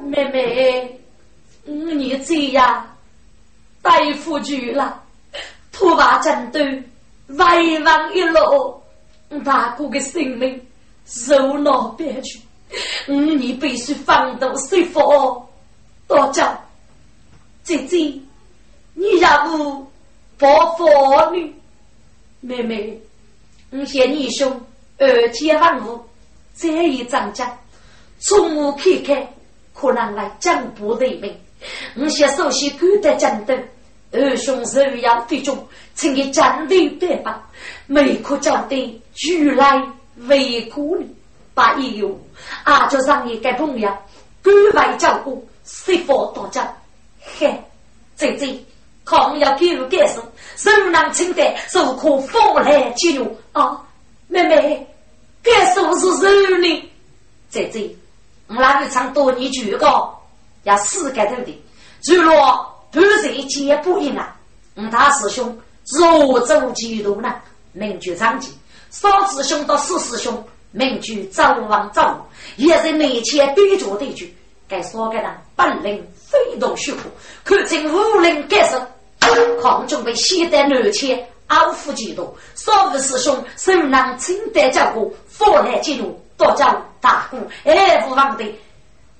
[0.03, 1.01] 妹妹，
[1.65, 2.87] 你这样
[3.81, 5.01] 大夫去了，
[5.73, 6.61] 突发战斗，
[7.29, 8.81] 危亡一路。
[9.45, 10.61] 大哥的性命
[11.07, 12.39] 受难别去，
[13.09, 15.03] 五年必须放毒释放。
[16.07, 16.63] 多叫
[17.63, 17.97] 姐姐，
[18.95, 19.91] 你要不
[20.39, 20.87] 保护
[21.33, 21.55] 女
[22.41, 23.01] 妹妹？
[23.71, 24.61] 我嫌你兄
[24.99, 26.01] 二姐万物，
[26.57, 27.59] 这一张家
[28.19, 29.27] 从我看看，
[29.73, 31.35] 可能来江不得命。
[31.97, 33.55] 我先首先赶得战斗，
[34.13, 37.51] 二兄手要飞中，请你战斗得吧。
[37.87, 38.77] 每可交代。
[39.15, 39.83] 举来
[40.27, 41.07] 为苦力，
[41.55, 42.21] 把一有
[42.64, 43.88] 啊，就让你给朋友
[44.43, 46.77] 关怀照顾，释放多家。
[47.38, 47.62] 嘿，
[48.17, 48.59] 姐姐，
[49.05, 50.21] 抗要给我解释，
[50.57, 53.81] 手能清的，手可放来接用啊。
[54.29, 54.87] 妹妹，
[55.43, 56.90] 该说是谁呢？
[57.49, 57.95] 姐姐，
[58.49, 60.21] 我那个唱多年举高，
[60.64, 61.62] 要四个头的，
[62.03, 64.37] 除了半岁接不赢啊。
[64.75, 65.57] 我大师兄
[65.93, 67.33] 若走几多呢？
[67.73, 68.53] 能举长吉。
[68.90, 70.45] 少师兄到四师兄，
[70.75, 74.37] 名句早王早，也是面前对着对句，
[74.68, 77.03] 该说个人本领非同小可，
[77.45, 78.77] 看清武林盖世，
[79.62, 88.45] 抗军被现代南迁，傲负几多，少武师兄手能清代教过，佛来记录，多叫大姑爱不忘的。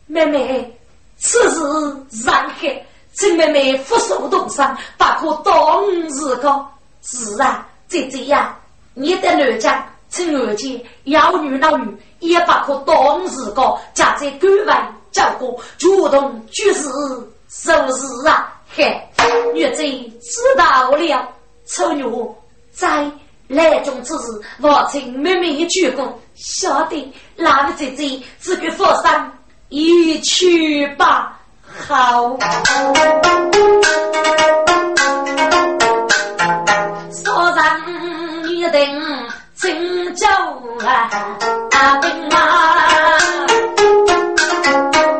[0.09, 0.77] 妹妹，
[1.19, 6.67] 此事然黑，请妹妹俯首动伤，不可当日个。
[7.03, 8.59] 是啊，姐姐呀。
[8.97, 9.85] 你的南疆
[10.15, 16.89] 趁二姐妖女老女，也不可当时个家在关外叫过主动举事
[17.49, 18.47] 是不是啊？
[18.77, 18.97] 嘿，
[19.53, 21.29] 女贼知道了，
[21.67, 22.05] 丑女
[22.71, 23.11] 在
[23.49, 26.07] 来中之时，我请妹妹鞠躬，
[26.37, 29.33] 晓得那个姐姐只给佛山
[29.69, 31.41] 一去吧。
[31.89, 32.37] 好，
[37.11, 37.81] 说上
[38.49, 39.24] 一定
[39.65, 40.29] 请教
[40.85, 41.09] 啊，
[41.71, 42.37] 阿兵啊，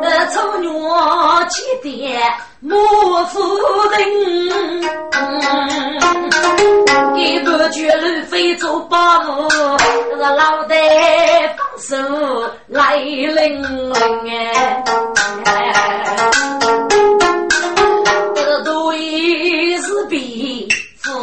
[0.03, 0.69] 呃，丑女
[1.49, 2.21] 起点
[2.61, 3.41] 莫夫
[3.97, 4.05] 定，
[7.17, 9.49] 一不绝路非走八路，
[10.11, 10.77] 这个老得
[11.57, 11.97] 放手
[12.69, 13.63] 来领
[13.95, 14.85] 领哎。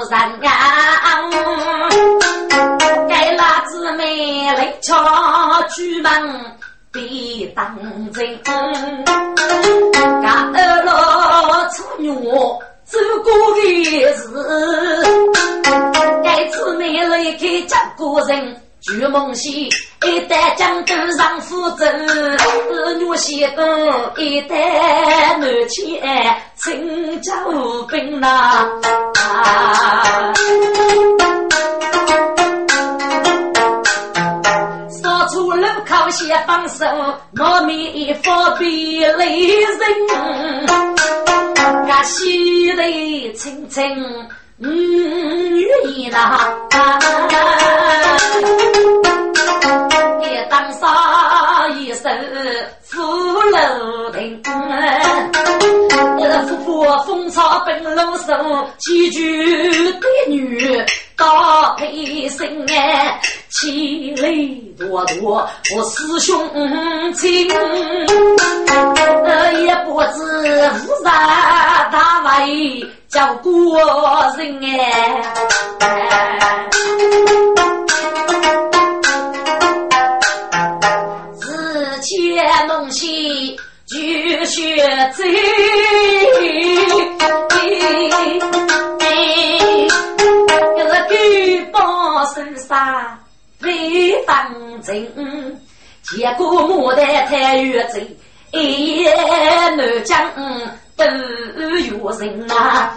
[0.10, 0.50] 人啊，
[3.92, 4.96] 姊妹来敲
[5.68, 6.12] 朱门
[6.94, 7.78] 别当
[8.14, 8.40] 真，
[10.24, 12.10] 俺二老出女
[12.86, 13.60] 走过的
[14.14, 14.24] 事，
[16.24, 18.62] 该姊妹来给家过人。
[18.82, 19.70] 朱梦溪
[20.06, 21.86] 一代江东上福州，
[22.98, 26.02] 女婿多一代难牵，
[26.56, 28.72] 亲家无兵呐。
[35.56, 36.86] 路口先放手，
[37.38, 39.70] 我面方便雷人，
[41.88, 42.92] 俺西来
[43.34, 43.82] 亲亲。
[44.64, 44.70] 嗯，
[45.60, 46.54] 愿意啦！
[50.22, 50.88] 也当上
[51.80, 52.16] 一声
[52.84, 54.40] 福楼亭，
[56.48, 60.80] 夫妇风草本路手，几句对女
[61.18, 63.20] 到配声哎，
[63.52, 66.50] 千里多多我师兄
[67.14, 67.48] 亲，
[69.66, 70.24] 也不知
[70.86, 72.88] 无啥大为。
[73.10, 73.78] 叫过
[74.38, 75.22] 人哎，
[81.42, 81.44] 日
[82.02, 83.98] 前弄西就
[84.46, 84.78] 学
[85.14, 85.24] 走，
[90.78, 93.20] 这个举报身上
[93.62, 95.08] 非当真，
[96.02, 98.00] 结果牡丹太远走，
[98.52, 99.06] 一
[99.78, 100.30] 难讲。
[100.98, 101.04] 都
[101.80, 102.94] 有人啊，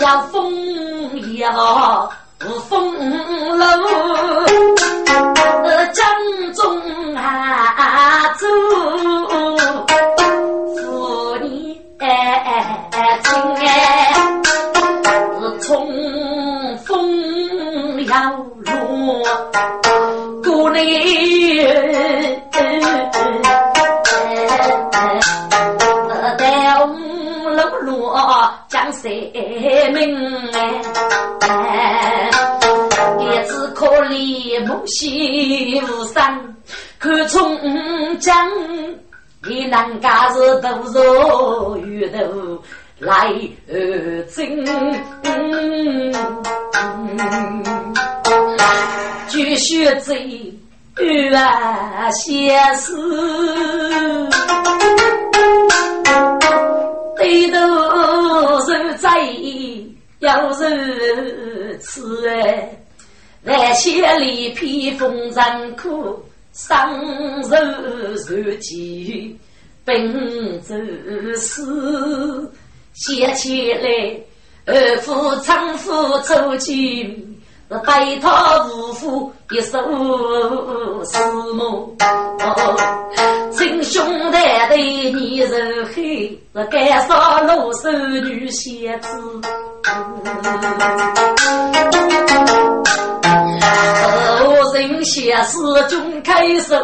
[0.00, 0.40] 要风
[1.34, 2.10] 也好，
[2.70, 3.66] 风楼，
[20.42, 21.66] 故里。
[28.68, 29.10] 江山
[29.92, 30.16] 明
[31.40, 32.30] 哎，
[33.20, 36.22] 叶子可怜木兮无声，
[36.98, 38.34] 看从江，
[39.48, 42.18] 你能家是多少鱼头
[42.98, 43.32] 来
[44.34, 44.64] 争？
[49.28, 54.30] 继续追啊，先生。
[57.18, 57.58] 低头
[58.60, 59.86] 受罪，
[60.20, 60.64] 要受
[61.80, 62.70] 此哎，
[63.44, 66.20] 万千里披风尘苦，
[66.52, 67.56] 双手
[68.16, 69.38] 受饥，
[69.84, 70.74] 奔走
[71.36, 72.52] 死，
[72.94, 73.88] 想起来
[74.66, 77.37] 二夫丈夫走进。
[77.70, 78.30] 是白头
[78.70, 79.78] 无夫一手
[81.04, 81.18] 是
[81.52, 81.94] 母，
[83.52, 84.02] 亲兄
[84.32, 84.38] 弟
[85.12, 89.08] 你是黑，是干啥老手女仙子？
[94.46, 95.58] 我人先是
[95.90, 96.74] 中开手，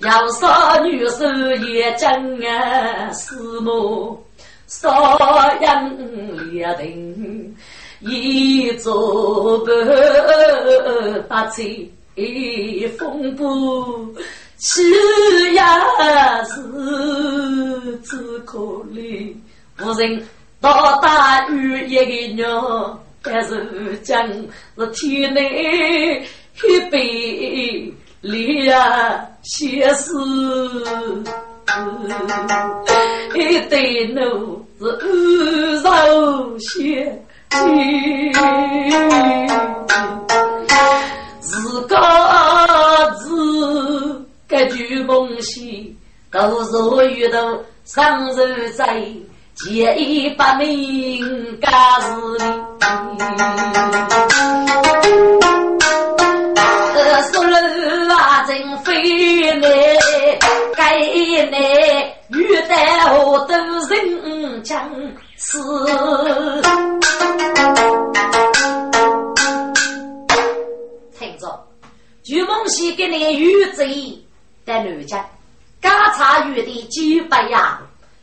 [0.00, 1.26] 要杀女手
[1.68, 2.10] 也将
[2.40, 4.18] 啊是母，
[4.66, 7.54] 杀人也定。
[8.04, 9.72] 一座白
[11.28, 11.62] 八彩
[12.98, 14.12] 风波，
[14.58, 14.82] 夕
[15.54, 15.64] 阳
[16.44, 18.58] 是只可
[18.92, 19.32] 怜。
[19.80, 20.20] 无人
[20.60, 24.28] 到大雨一个鸟，但是将
[24.76, 26.20] 是天内
[26.64, 28.74] 一杯烈
[29.44, 30.84] 血丝，
[33.34, 36.58] 一对奴是安柔
[37.52, 38.32] 些。
[41.40, 41.96] 自个
[43.18, 45.96] 子，该举目梦兮，
[46.30, 47.38] 都若遇到
[47.84, 49.04] 上日在，
[49.54, 51.68] 结一百名家
[52.00, 52.08] 事。
[56.94, 57.58] 呃，说了
[58.14, 58.92] 啊，真非
[59.60, 59.70] 难，
[60.74, 60.98] 该
[61.50, 61.60] 难
[62.30, 62.74] 遇到
[63.46, 63.54] 都
[63.88, 64.90] 人强
[65.36, 65.58] 势。
[71.18, 71.66] 听着，
[72.22, 74.18] 朱梦溪给你遇贼
[74.64, 75.26] 在南家，
[75.80, 77.80] 刚查遇的几百呀，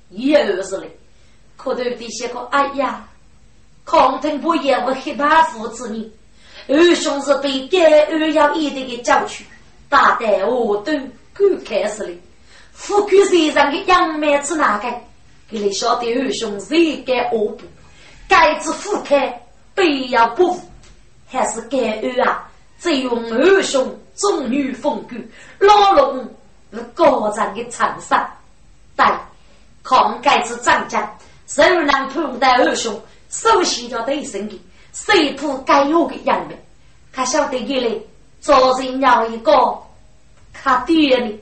[0.09, 0.97] 一二十嘞，
[1.57, 3.07] 可头的些个，哎呀，
[3.83, 6.11] 康腾不也我黑怕父子呢？
[6.67, 9.43] 二兄是被该二要一的给叫去，
[9.89, 10.93] 大胆我都
[11.33, 12.15] 敢开始了。
[12.71, 14.87] 富贵身上的杨梅子哪个？
[15.51, 17.63] 给你晓得二兄谁该恶补？
[18.29, 19.41] 该子富开
[19.75, 20.61] 必要不服，
[21.27, 22.47] 还是该二啊？
[22.79, 25.15] 只用二兄忠于风骨，
[25.57, 26.25] 老龙
[26.71, 28.25] 是高长的长衫。
[28.95, 29.19] 但
[29.83, 31.13] 抗盖子张家，
[31.47, 34.61] 谁能碰得二兄首先要对身的？
[34.93, 36.57] 谁不该有的样面？
[37.11, 38.01] 他晓得给嘞，
[38.39, 39.51] 做人要一个
[40.53, 41.39] 他爹的，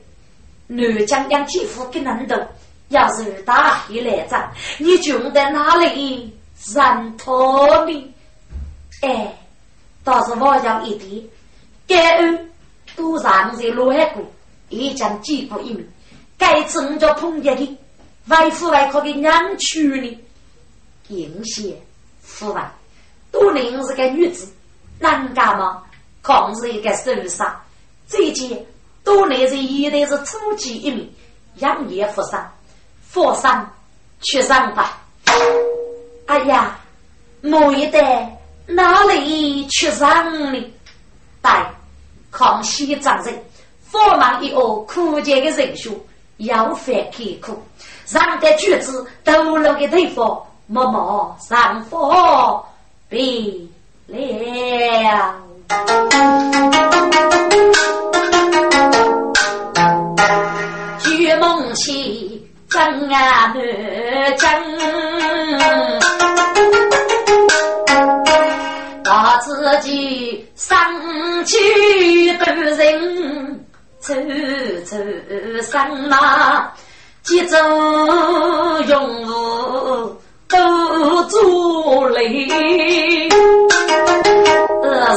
[0.66, 2.48] 南疆养继父给难懂。
[2.88, 6.34] 要是打黑来战，你穷在哪里
[6.74, 8.12] 认托你？
[9.02, 9.38] 哎，
[10.02, 11.24] 倒是我要一点
[11.86, 12.50] 感恩，
[12.96, 14.24] 都让在外国
[14.68, 15.88] 也将几过一名，
[16.36, 17.78] 该次我叫碰见的
[18.26, 20.18] 外父外婆的娘娶呢，
[21.08, 21.80] 应谢
[22.20, 22.70] 父外。
[23.30, 24.52] 杜玲是个女子，
[24.98, 25.84] 难干吗？
[26.22, 27.60] 抗是一个受伤。
[28.06, 28.66] 最近
[29.04, 31.10] 杜玲是一代是初级一名，
[31.56, 32.52] 养业负伤，
[33.06, 33.72] 负伤
[34.20, 34.86] 去上班。
[36.28, 36.78] 哎呀，
[37.40, 40.74] 某一代哪里去上呢？
[41.40, 41.64] 但
[42.30, 43.34] 康熙长人，
[43.80, 46.06] 佛忙一恶苦节的人数
[46.36, 47.58] 要翻开苦，
[48.04, 52.62] 上的句子抖落的头发，默默上佛。
[53.08, 53.66] 毕
[54.06, 55.34] 了，
[61.00, 62.17] 举梦起，
[62.70, 62.80] 真
[63.12, 63.54] 啊难
[64.36, 64.46] 真，
[69.04, 70.76] 把自己生
[71.44, 71.56] 气
[72.36, 73.64] 的人，
[73.98, 74.14] 走
[74.84, 74.96] 走
[75.62, 76.70] 上马，
[77.22, 77.58] 几种
[78.86, 80.16] 用物。
[80.48, 82.48] 都做累，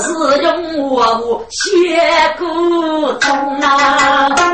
[0.02, 1.98] 是用我写
[2.38, 2.44] 古
[3.14, 3.30] 通
[3.62, 4.51] 啊！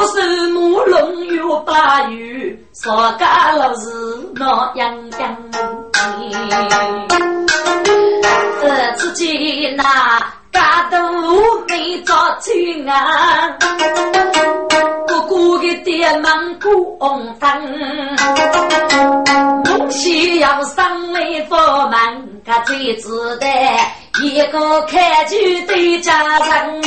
[0.00, 3.90] 初生母龙有八鱼，说干了是
[4.34, 5.36] 那样样。
[8.62, 9.84] 呃，只见那
[10.50, 10.96] 嘎都
[11.68, 13.58] 没着亲啊！
[15.06, 17.50] 哥哥的爹忙过红灯，
[19.64, 23.46] 东西要上来佛门，他最值得
[24.22, 26.82] 一个开局的家人。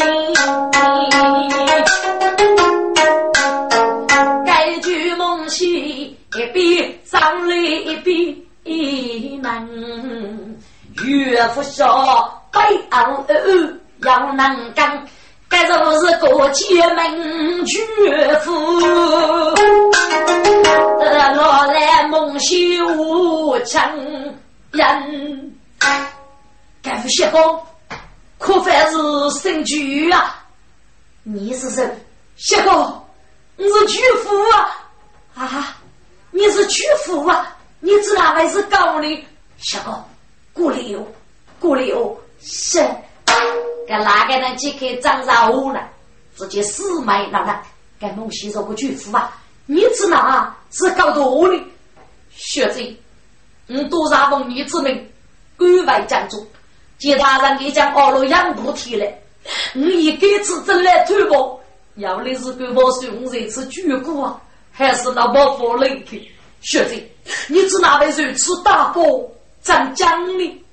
[4.45, 10.59] 该句梦西一边上来一边一门，
[11.03, 12.59] 岳父说背
[12.91, 13.25] 后
[14.03, 15.03] 要能干。
[15.49, 17.79] 该说是过节门绝
[18.41, 18.51] 夫，
[20.99, 23.79] 呃，老来梦西无情
[24.71, 25.53] 人。
[26.83, 27.63] 该副谢公，
[28.37, 30.45] 可算是神驹啊！
[31.23, 31.89] 你是谁？
[32.35, 33.01] 谢公，
[33.55, 34.91] 你是巨夫啊！
[35.33, 35.77] 啊，
[36.31, 37.55] 你是巨夫啊！
[37.79, 39.27] 你知哪位是高的？
[39.59, 40.03] 谢公，
[40.51, 41.07] 过来哟，
[41.57, 42.85] 过来哟，是。
[43.87, 45.79] 该哪个能解开张沙屋呢？
[46.35, 47.63] 直接死埋那那。
[47.97, 49.41] 该孟西说个巨夫啊！
[49.65, 51.57] 你知哪是搞多的？
[52.29, 52.81] 学子，
[53.67, 55.09] 你多少奉你之命，
[55.55, 56.45] 关外将主，
[57.03, 59.05] 其他人给将二路养不提了。
[59.73, 61.61] 你一个次真来推我，
[61.95, 64.41] 要的是给我送这次巨骨啊，
[64.71, 66.31] 还是那么佛人去？
[66.61, 66.95] 学子，
[67.49, 69.01] 你知哪位如此大哥
[69.61, 70.63] 张江呢？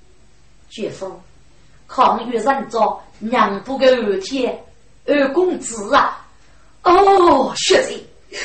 [0.68, 1.20] 绝夫。
[1.88, 4.56] 抗越人着娘不个二天
[5.08, 6.24] 二公子啊！
[6.84, 7.92] 哦，学子，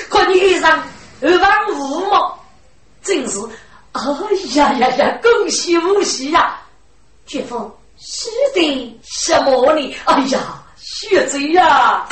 [0.10, 0.80] 看你衣裳
[1.22, 2.34] 二万五嘛，
[3.04, 3.40] 真是，
[3.92, 4.02] 哎
[4.56, 6.60] 呀呀呀，恭喜恭喜呀！
[7.26, 9.96] 绝风是的，什么呢？
[10.06, 10.40] 哎呀，
[10.78, 12.06] 学贼呀！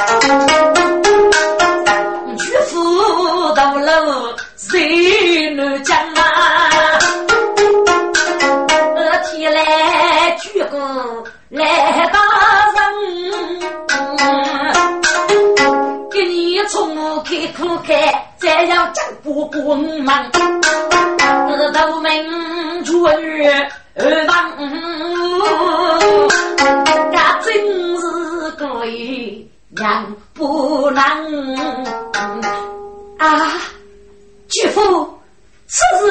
[2.37, 6.99] 绝夫到老谁能讲啊？
[9.31, 10.77] 天来鞠躬
[11.49, 12.19] 来打
[12.75, 12.81] 人，
[16.11, 20.62] 给你从我开口开，再要讲不过我。
[21.73, 23.43] 头名出女
[24.27, 24.51] 房，
[27.11, 27.51] 那真
[27.99, 28.85] 是个
[29.69, 31.01] 娘不能
[33.17, 33.53] 啊！
[34.47, 35.19] 姐夫，
[35.67, 36.05] 此事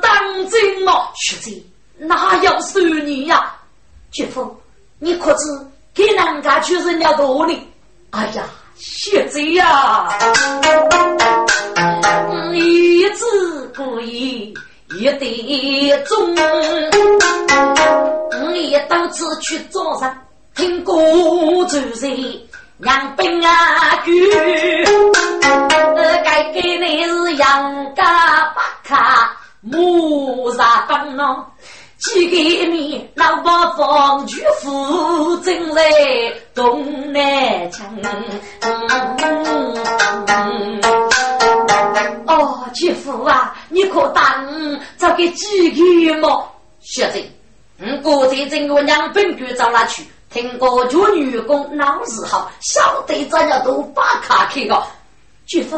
[0.00, 0.10] 当
[0.48, 1.08] 真吗？
[1.14, 1.62] 学姐，
[1.98, 3.54] 哪有算你呀？
[4.10, 4.56] 姐夫，
[4.98, 5.44] 你可知
[5.94, 7.68] 给人家去人家多呢？
[8.10, 8.44] 哎呀！
[8.76, 10.08] 学子呀，
[12.54, 14.54] 一字不一，
[14.98, 16.34] 一得中。
[18.44, 20.14] 我也当次去早上
[20.54, 20.92] 听歌
[21.66, 24.12] 奏乐，让兵啊举。
[26.24, 28.04] 该给你是杨家
[28.54, 31.44] 八卡木沙帮喏。
[31.98, 32.36] 几个
[32.72, 35.82] 面老八方举斧正在
[36.52, 37.88] 东南墙。
[42.26, 44.22] 哦，姐夫啊，你可当
[44.98, 46.48] 这个几个么？
[46.80, 47.22] 学子，
[47.80, 50.04] 我过在这个娘本局找哪去？
[50.30, 54.82] 听过做女工脑子好，晓得咱家都把卡去个。
[55.46, 55.76] 姐夫，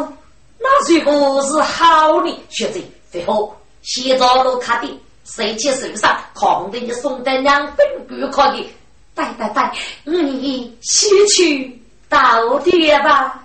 [0.59, 5.01] 那这个是好的，学子，最后先找路卡的。
[5.25, 8.73] 谁去手上，扛着你送的两本古考的，
[9.15, 9.73] 带带带，
[10.05, 13.43] 你先去到底吧。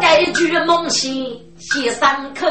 [0.00, 2.46] 该句梦醒写上口，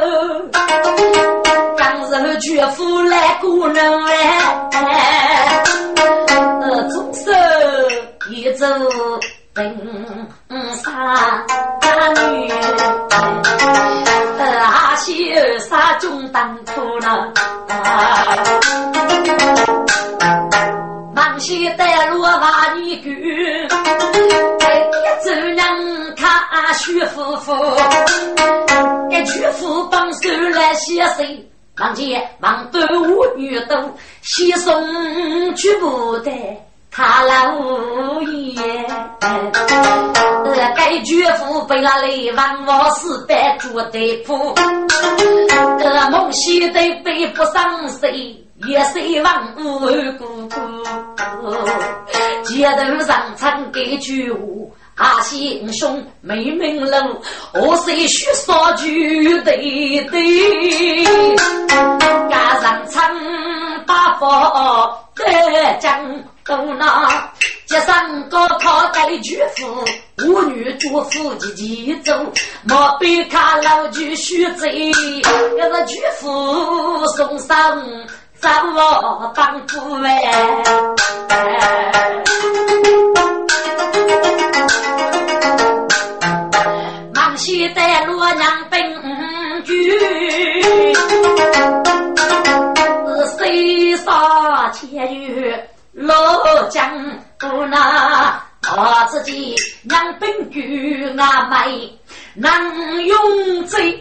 [1.78, 5.64] 刚柔绝夫来过人哎，
[6.90, 7.32] 左手
[8.30, 8.66] 一走
[9.54, 9.66] 登
[10.76, 10.84] 山
[12.32, 12.52] 女。
[14.40, 17.32] 二杀中当头了，
[21.14, 23.12] 忙些带路把你赶，
[26.78, 27.54] 徐夫妇，
[29.10, 33.76] 给徐夫帮手来写信，忙见忙端午女都
[34.22, 36.32] 先送去不得。
[36.92, 38.88] 他老爷，
[40.76, 44.56] 该绝夫被那雷王王死白做的苦，
[45.80, 48.36] 这梦西的背不上谁，
[48.68, 49.80] 也谁王无
[50.18, 50.50] 辜。
[52.44, 54.32] 街头上唱给句
[54.98, 57.22] 阿先兄没名楼，
[57.54, 61.06] 我谁须说句对对，
[62.30, 63.16] 加上唱
[63.86, 65.26] 八方的
[65.80, 66.24] 将。
[66.48, 67.30] 都那
[67.66, 69.84] 街上高考带巨富，
[70.16, 72.14] 妇女祝福积极走，
[72.64, 74.90] 莫被看老巨须贼，
[75.60, 77.84] 要是巨富送上
[78.40, 80.54] 找我当主哎。
[87.14, 88.80] 忙西带洛阳本
[89.64, 90.06] 居，是，
[93.38, 95.54] 谁杀千余？
[95.94, 96.90] 老将
[97.40, 101.90] 不那我自己娘本居阿妹
[102.34, 104.00] 能用嘴，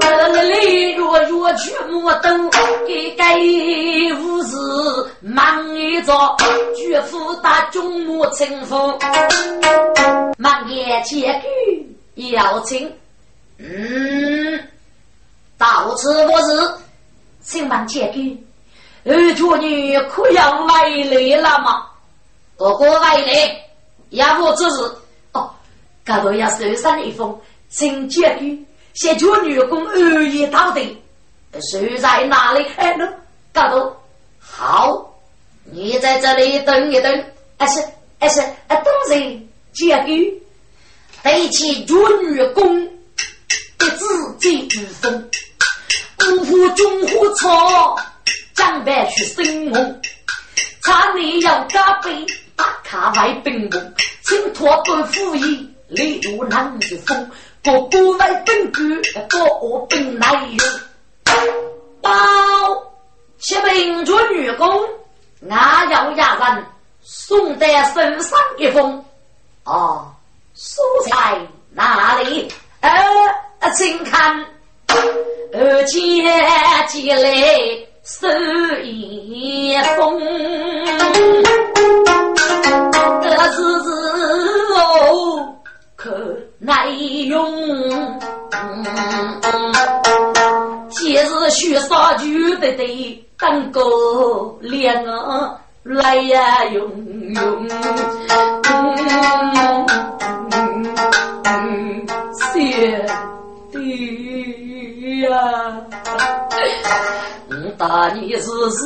[0.00, 2.50] 那里若若去莫等，
[2.86, 3.36] 给该
[4.18, 4.56] 无事
[5.20, 6.36] 忙一着，
[6.76, 8.98] 绝夫打中木成风，
[10.38, 12.90] 忙也结句要请，
[13.58, 14.58] 嗯，
[15.58, 16.74] 到此不是，
[17.42, 18.42] 请忙结句。
[19.04, 21.86] 二主女可要外来了吗？
[22.60, 23.58] 哥哥外来，
[24.10, 24.82] 要不这是
[25.32, 25.50] 哦，
[26.04, 27.34] 搞到要受伤一封，
[27.70, 31.02] 请结局，写主女工二爷到底，
[31.72, 32.62] 守在哪里？
[32.76, 33.10] 哎，喏，
[33.50, 33.96] 搞到
[34.38, 35.10] 好，
[35.64, 37.24] 你在这里等一等，
[37.58, 37.82] 还是
[38.18, 40.42] 还是啊，等人结局，
[41.22, 42.86] 对起主女工
[43.78, 45.30] 的自己之风，
[46.18, 47.96] 辜负中虎草。
[48.54, 49.78] 上班去生活，
[50.82, 52.26] 茶内要加杯，
[52.60, 53.80] 打卡外兵工，
[54.20, 57.30] 请托官府役，礼如南之风，
[57.62, 59.00] 不顾外兵局，
[59.30, 60.58] 不兵来用。
[62.02, 62.10] 包
[63.38, 64.68] 七名做女工，
[65.48, 66.66] 俺要衙人
[67.00, 69.02] 送得身上一封。
[69.64, 70.12] 哦，
[70.54, 71.40] 蔬菜
[71.70, 72.46] 哪里？
[72.82, 72.90] 呃，
[73.74, 74.44] 请看，
[75.54, 76.22] 二姐
[76.88, 77.30] 姐来。
[78.02, 78.26] 手
[78.82, 80.20] 一封，
[83.22, 83.88] 这是字
[84.76, 85.54] 哦，
[85.96, 87.50] 可耐用。
[90.90, 93.80] 今日许杀就得得当个
[94.60, 96.90] 脸啊，来呀用
[97.34, 97.68] 用。
[105.22, 105.80] 呀！
[107.48, 108.84] 我打你是是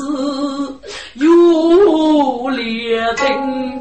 [1.14, 3.78] 有烈定，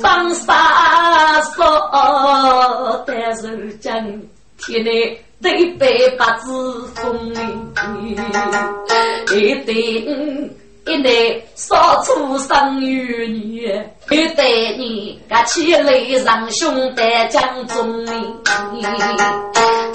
[0.00, 3.92] 放杀说但是将
[4.58, 7.30] 天内对白八字风
[9.30, 10.50] 一定。
[10.84, 11.10] 一代
[11.54, 13.70] 少出生于你，
[14.10, 14.42] 一代
[14.76, 18.82] 你个起来让兄弟将忠义，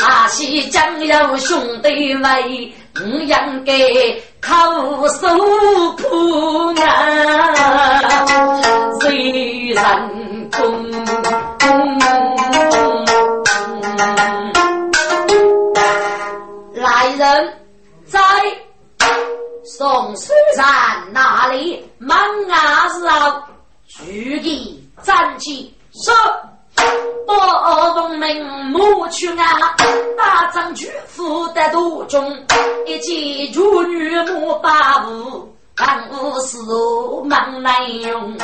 [0.08, 3.74] 阿西将有兄弟为，我应该
[4.40, 5.28] 靠手
[5.98, 7.54] 铺啊，
[9.02, 10.90] 谁人公？
[16.76, 17.54] 来人，
[18.06, 18.18] 在。
[19.66, 20.66] 宋书山
[21.12, 22.18] 那里忙
[22.50, 23.42] 啊时候，
[23.86, 26.14] 举地站起说
[27.26, 29.76] ：“报奉命母去啊，
[30.18, 32.32] 大将军府的途中，
[32.86, 36.58] 一见主女母把舞，万无事
[37.26, 38.38] 忙来用。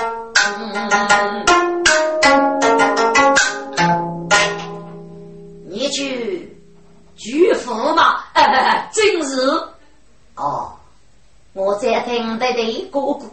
[5.69, 6.55] 你去
[7.15, 8.19] 举府嘛？
[8.91, 9.41] 正是
[10.35, 10.71] 哦。”
[11.53, 13.25] 我在听得的哥哥，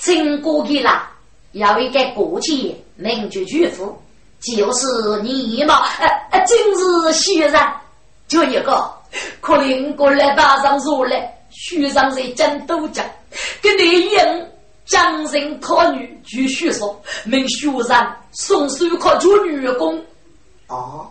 [0.00, 1.08] 亲哥去啦，
[1.52, 3.96] 有一个过节，名叫巨富，
[4.44, 4.86] 就是
[5.22, 7.54] 你嘛，呃呃，真是虚人，
[8.28, 8.92] 就一个，
[9.40, 13.04] 可怜过来打上说来，书上在讲都讲，
[13.62, 14.40] 跟你一样，
[14.84, 19.98] 将人考女，据学说，名学生送手考做女工。
[20.68, 21.10] 哦，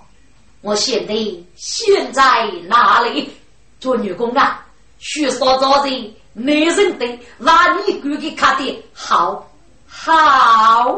[0.61, 1.13] 我现在
[1.55, 3.31] 现在哪里
[3.79, 4.63] 做女工啊？
[4.99, 6.13] 学说招人。
[6.35, 9.47] 男人的把你管给卡的好
[9.87, 10.97] 好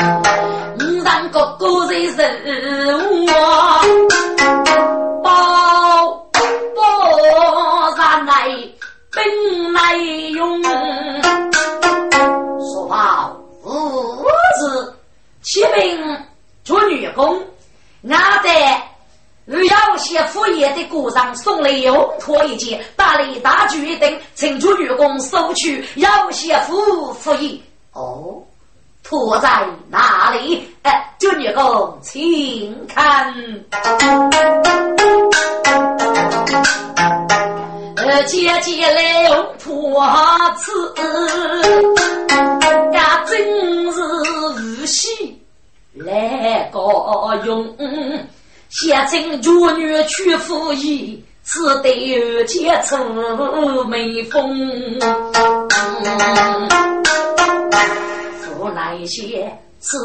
[0.00, 0.02] 五
[1.04, 3.32] 让哥哥在人我
[5.22, 6.16] 包
[6.74, 8.48] 包上来
[9.12, 9.22] 本
[9.74, 9.94] 来
[10.32, 10.72] 用，说
[12.88, 14.24] 好五
[14.58, 14.96] 字
[15.42, 16.16] 起名
[16.64, 17.38] 做女工，
[18.08, 18.82] 俺在。
[19.46, 27.58] 与要些副业的鼓掌，送来用托一件，大礼大举一等，请求员工收取要些副副业。
[27.92, 28.40] 哦，
[29.10, 30.64] 托在哪里？
[30.82, 33.34] 哎，就员工请看。
[37.96, 40.00] 呃，姐姐来用托
[40.56, 40.70] 词，
[42.92, 44.00] 呀，真是
[44.80, 45.42] 无锡
[45.94, 46.78] 来个
[47.44, 47.68] 用。
[48.68, 52.96] 先称主女娶夫衣，只得结出
[53.86, 55.00] 眉峰。
[58.60, 59.50] 夫来些
[59.80, 59.96] 此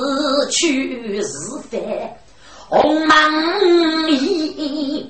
[0.49, 1.28] 去是
[1.70, 2.10] 非，
[2.70, 3.18] 红忙
[4.10, 5.06] 衣，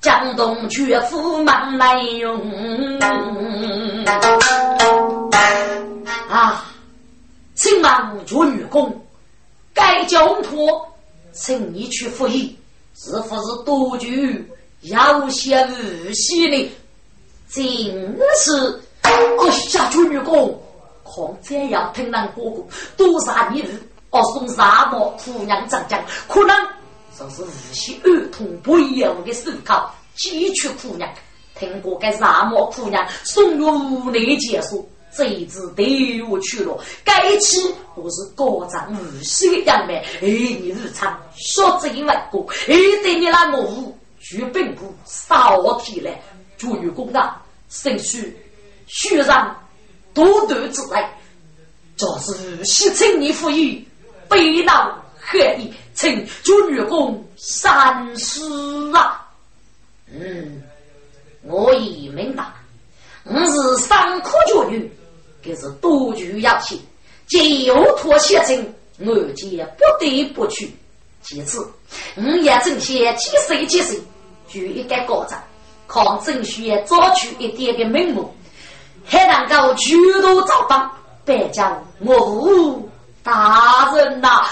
[0.00, 2.40] 江东绝夫忙来用。
[6.30, 6.64] 啊，
[7.54, 8.90] 请忙主女工，
[9.74, 10.88] 该交托，
[11.32, 12.56] 请你去服役。
[12.98, 16.70] 是不是多句有些无锡呢？
[17.50, 17.62] 真
[18.38, 19.12] 是，哎
[19.74, 20.58] 呀，主女公，
[21.16, 22.62] 况这样听人哥哥
[22.94, 25.98] 多杀你日，哦，送沙漠姑娘长江，
[26.28, 26.54] 可能
[27.18, 31.10] 就是无锡儿童不一样的思考，汲取姑娘，
[31.58, 34.86] 听过该沙漠姑娘送入屋内结束。
[35.16, 42.38] 这一次对我去了，该期我是高长无锡的杨梅，哎，你日常说这一万个，
[42.68, 43.90] 哎，对你那我
[44.20, 46.20] 举本部少提来，
[46.58, 48.36] 祝于公啊，生须
[48.88, 49.56] 须上
[50.16, 51.06] 多多之类，
[51.96, 53.86] 这是西城你赋予，
[54.30, 59.28] 背囊何意，请祝女公三思啊！
[60.10, 60.62] 嗯，
[61.42, 62.44] 我已明白，
[63.24, 64.90] 我是三科教育。
[65.42, 66.74] 这是多局要求，
[67.28, 70.74] 既有妥协成，我皆不得不去。
[71.22, 71.64] 其次，
[72.16, 74.00] 我也正些几岁几岁，
[74.48, 75.40] 就一个高长，
[75.86, 78.34] 靠正学早取一点的名目，
[79.06, 80.90] 还能够举头造访，
[81.24, 82.90] 别叫我无
[83.22, 84.44] 大人呐！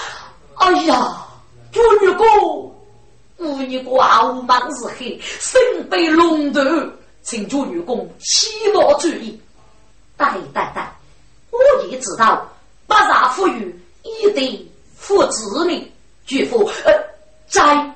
[0.55, 1.17] 哎呀，
[1.71, 2.73] 朱女公，
[3.37, 6.61] 吾女寡无忙日黑，身背龙头，
[7.21, 9.39] 请朱女公起码注意。
[10.17, 10.83] 对对对，
[11.51, 12.49] 我也知道，
[12.87, 15.91] 不杀富裕，一定负子民。
[16.25, 16.93] 巨富，呃，
[17.47, 17.93] 在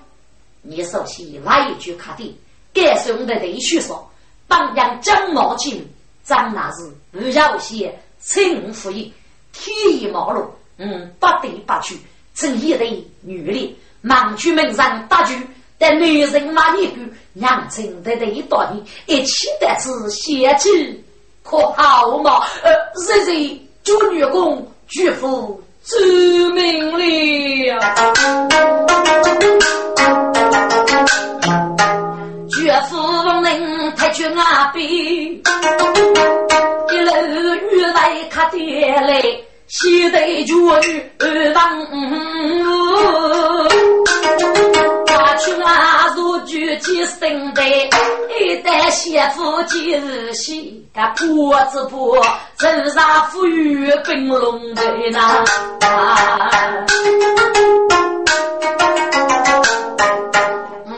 [0.61, 2.37] 你熟悉哪一句卡的？
[2.73, 4.07] 该兄的对叙说，
[4.47, 5.87] 榜样张茂清，
[6.29, 9.11] 张那是不要些轻富裕，
[9.51, 10.45] 天衣毛路，
[10.77, 11.97] 嗯，不得不去，
[12.35, 15.35] 趁一对女的，忙去门上打去，
[15.79, 21.03] 但女人嘛，一句娘亲的的一道理，一起的是贤妻，
[21.41, 22.43] 可好嘛？
[22.61, 22.71] 呃，
[23.07, 27.79] 日日做女工，举夫知命了。
[32.51, 32.97] 绝夫
[33.41, 34.85] 人太君阿边，
[38.39, 39.21] 来看爹来，
[39.67, 41.85] 西得绝女二房。
[45.05, 47.67] 大群啊，如举起身来，
[48.39, 52.25] 一旦媳妇今日喜，个婆子婆，
[52.57, 55.43] 身上富裕冰龙的那。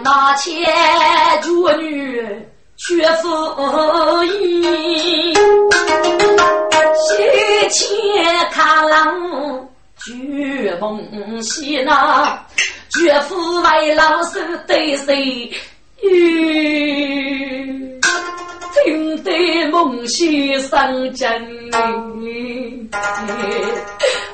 [0.03, 0.53] 那前
[1.41, 2.21] 绝女
[2.77, 5.33] 却不依，
[7.07, 9.69] 西前看郎
[10.05, 12.39] 绝梦西那，
[12.91, 15.51] 绝夫为老手对谁？
[18.83, 19.31] 听得
[19.67, 21.29] 梦西生真。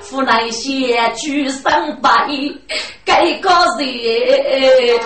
[0.10, 2.10] 府内些举三百，
[3.03, 4.97] 该个人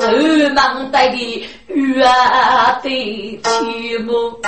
[0.00, 0.06] 手
[0.54, 2.04] 忙得的月
[2.82, 4.38] 的题目，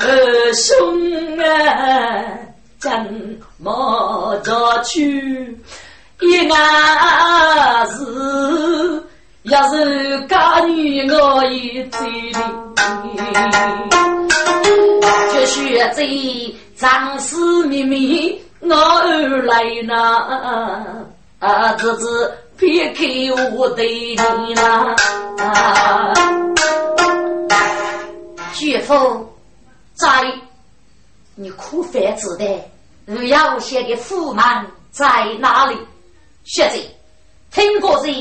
[0.00, 1.44] 二兄啊，
[2.78, 2.90] 怎
[3.58, 5.58] 么着去？
[6.20, 9.04] 一伢子
[9.42, 12.34] 要是嫁女我一嘴里，
[15.32, 16.04] 就学这。
[16.76, 19.94] 张氏妹妹，我儿来呐，
[21.38, 23.04] 啊，侄子别开
[23.52, 24.94] 我的你呐，
[28.60, 29.32] 岳父
[29.94, 30.34] 在，
[31.36, 32.44] 你苦饭子的，
[33.06, 35.78] 二要写的驸马在哪里？
[36.42, 36.76] 学者
[37.52, 38.12] 听过人，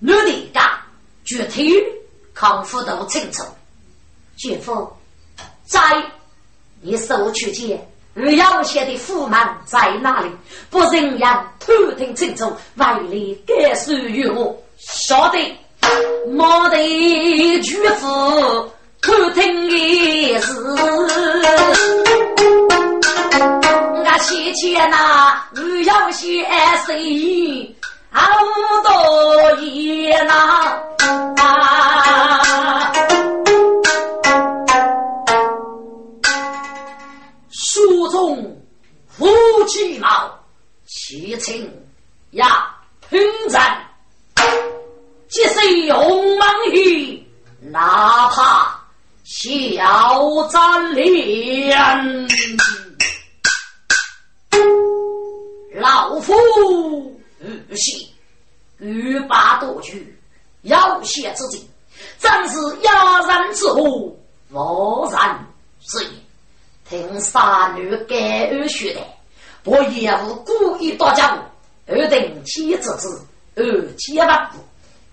[0.00, 0.78] 女的家
[1.24, 1.72] 具体
[2.34, 3.42] 康复都清楚。
[4.44, 4.86] 岳父
[5.64, 5.80] 在。
[6.86, 10.28] 你收去见，而要写的驸马在哪里？
[10.68, 14.54] 不人言，偷听清楚，外里该属于我。
[14.76, 15.38] 晓得，
[16.30, 18.04] 莫得举子
[19.00, 20.52] 偷听的事。
[23.96, 26.46] 我先前那而要写
[26.86, 27.74] 谁？
[28.10, 28.20] 好
[28.82, 30.82] 多言呐。
[39.08, 39.26] 夫
[39.68, 40.38] 妻貌，
[40.86, 41.70] 其情
[42.32, 42.74] 呀
[43.08, 43.88] 平战，
[45.28, 47.22] 即使勇猛于，
[47.60, 48.80] 哪怕
[49.24, 51.76] 小战连。
[55.74, 56.32] 老夫
[57.68, 58.08] 不信，
[58.78, 60.16] 欲罢多局，
[60.62, 61.68] 要挟之计，
[62.18, 64.16] 正是压人之祸，
[64.50, 65.20] 无人
[65.80, 66.10] 之也。
[66.88, 69.00] 听三女改二学的，
[69.64, 71.38] 我业务故意打家务，
[71.86, 73.24] 二等妻子子，
[73.54, 73.64] 二
[73.96, 74.58] 千万步，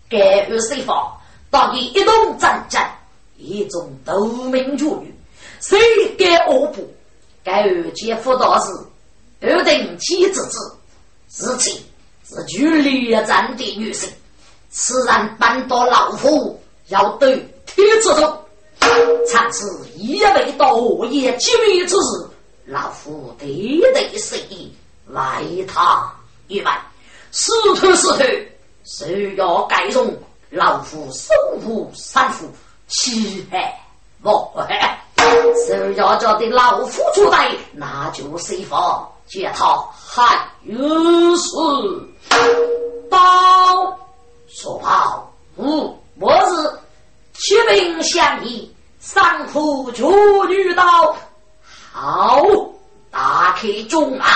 [0.09, 1.17] 改二随法，
[1.49, 2.81] 当地一动战争，
[3.37, 5.15] 一种夺命绝女，
[5.61, 5.79] 谁
[6.17, 6.93] 改恶补？
[7.43, 8.71] 改二姐夫大事，
[9.39, 10.59] 二等妻子子，
[11.29, 11.83] 是妻
[12.29, 14.09] 是具劣战的女性，
[14.69, 18.40] 此人搬到老夫，要对天子中。
[19.27, 19.65] 常是
[19.95, 22.29] 一味多言机密之事，
[22.65, 23.45] 老夫得
[23.93, 24.73] 得是意，
[25.07, 26.11] 为他
[26.47, 26.77] 一万，
[27.31, 28.25] 死头死头，
[28.83, 30.13] 谁要改容，
[30.49, 31.33] 老夫手
[31.65, 32.47] 无三夫，
[32.87, 33.79] 气海
[34.21, 34.97] 莫海。
[35.65, 40.77] 谁要叫的老夫出代，那就随法接他还有
[41.37, 41.49] 事。
[43.09, 43.17] 报
[44.47, 46.80] 说报，吾我是
[47.41, 48.71] 启禀相议。
[48.99, 51.17] 上铺处女道，
[51.91, 52.45] 好，
[53.09, 54.31] 打开中案，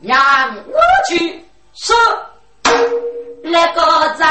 [0.00, 0.18] 让
[0.56, 1.94] 我去说
[3.42, 3.82] 那个
[4.18, 4.26] 张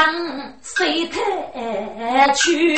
[0.60, 2.74] 谁太去？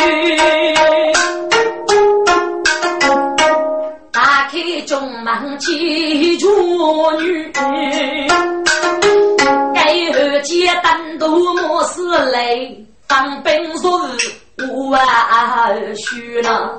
[4.13, 7.51] 打开中门见处女，
[9.75, 12.71] 该后街单独莫是来
[13.07, 13.79] 当兵
[14.67, 14.91] 说。
[14.91, 16.71] 万许呢，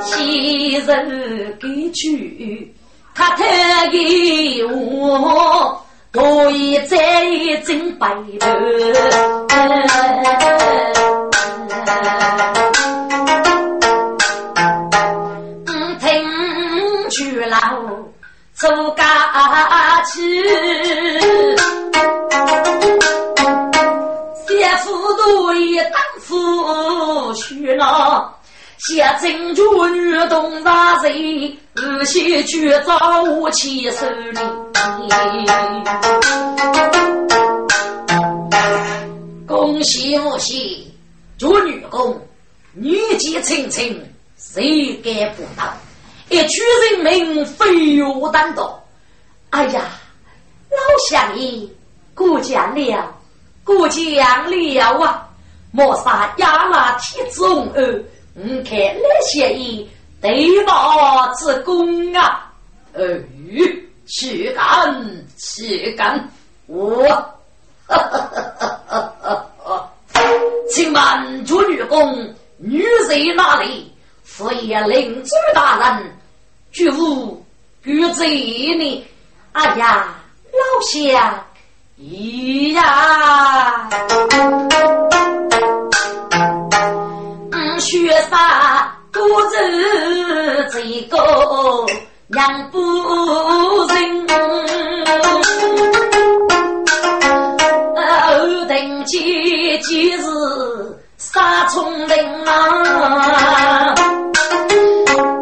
[0.00, 2.74] 昔日给去，
[3.14, 3.44] 他特
[3.90, 6.98] 给我，可以再
[7.64, 8.08] 挣白
[8.40, 8.48] 头。
[15.66, 17.56] 嗯，听去了，
[18.54, 20.20] 走家去。
[25.32, 26.36] 对当夫
[27.32, 28.30] 婿呢？
[28.76, 34.38] 下珍珠女动大人，日西去找我起手里。
[39.46, 40.92] 恭喜恭喜，
[41.38, 42.20] 做女工，
[42.74, 43.98] 女杰青青，
[44.36, 45.72] 谁敢不到？
[46.28, 46.60] 一曲
[46.90, 48.70] 人民非我担当。
[49.48, 49.82] 哎呀，
[50.68, 50.76] 老
[51.08, 51.66] 乡爷
[52.14, 53.14] 过奖了，
[53.64, 55.28] 过江了啊！
[55.70, 58.04] 莫杀亚拉提中儿，
[58.34, 59.88] 你看那些人
[60.20, 62.52] 对报之功啊！
[62.94, 63.02] 哎，
[64.06, 66.28] 去干去干！
[66.66, 67.02] 我，
[67.86, 69.92] 哈哈哈哈哈哈！
[70.70, 73.90] 请问主女公，女在哪里？
[74.24, 76.16] 府爷领主大人，
[76.72, 77.44] 绝无
[77.82, 79.06] 拒贼呢？
[79.52, 80.14] 哎呀，
[80.52, 81.44] 老乡，
[82.02, 83.88] 咿呀，
[87.52, 91.16] 嗯，学啥故事这个
[92.26, 92.80] 让不
[93.86, 94.26] 人，
[97.94, 100.24] 后等几几日
[101.18, 103.94] 杀聪明啊，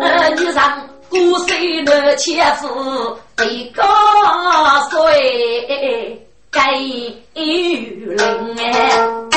[0.01, 1.17] 呃，你让古
[1.49, 2.69] 谁的切腹？
[3.49, 3.83] 一个
[4.91, 6.75] 岁该
[7.35, 9.31] 有人哎。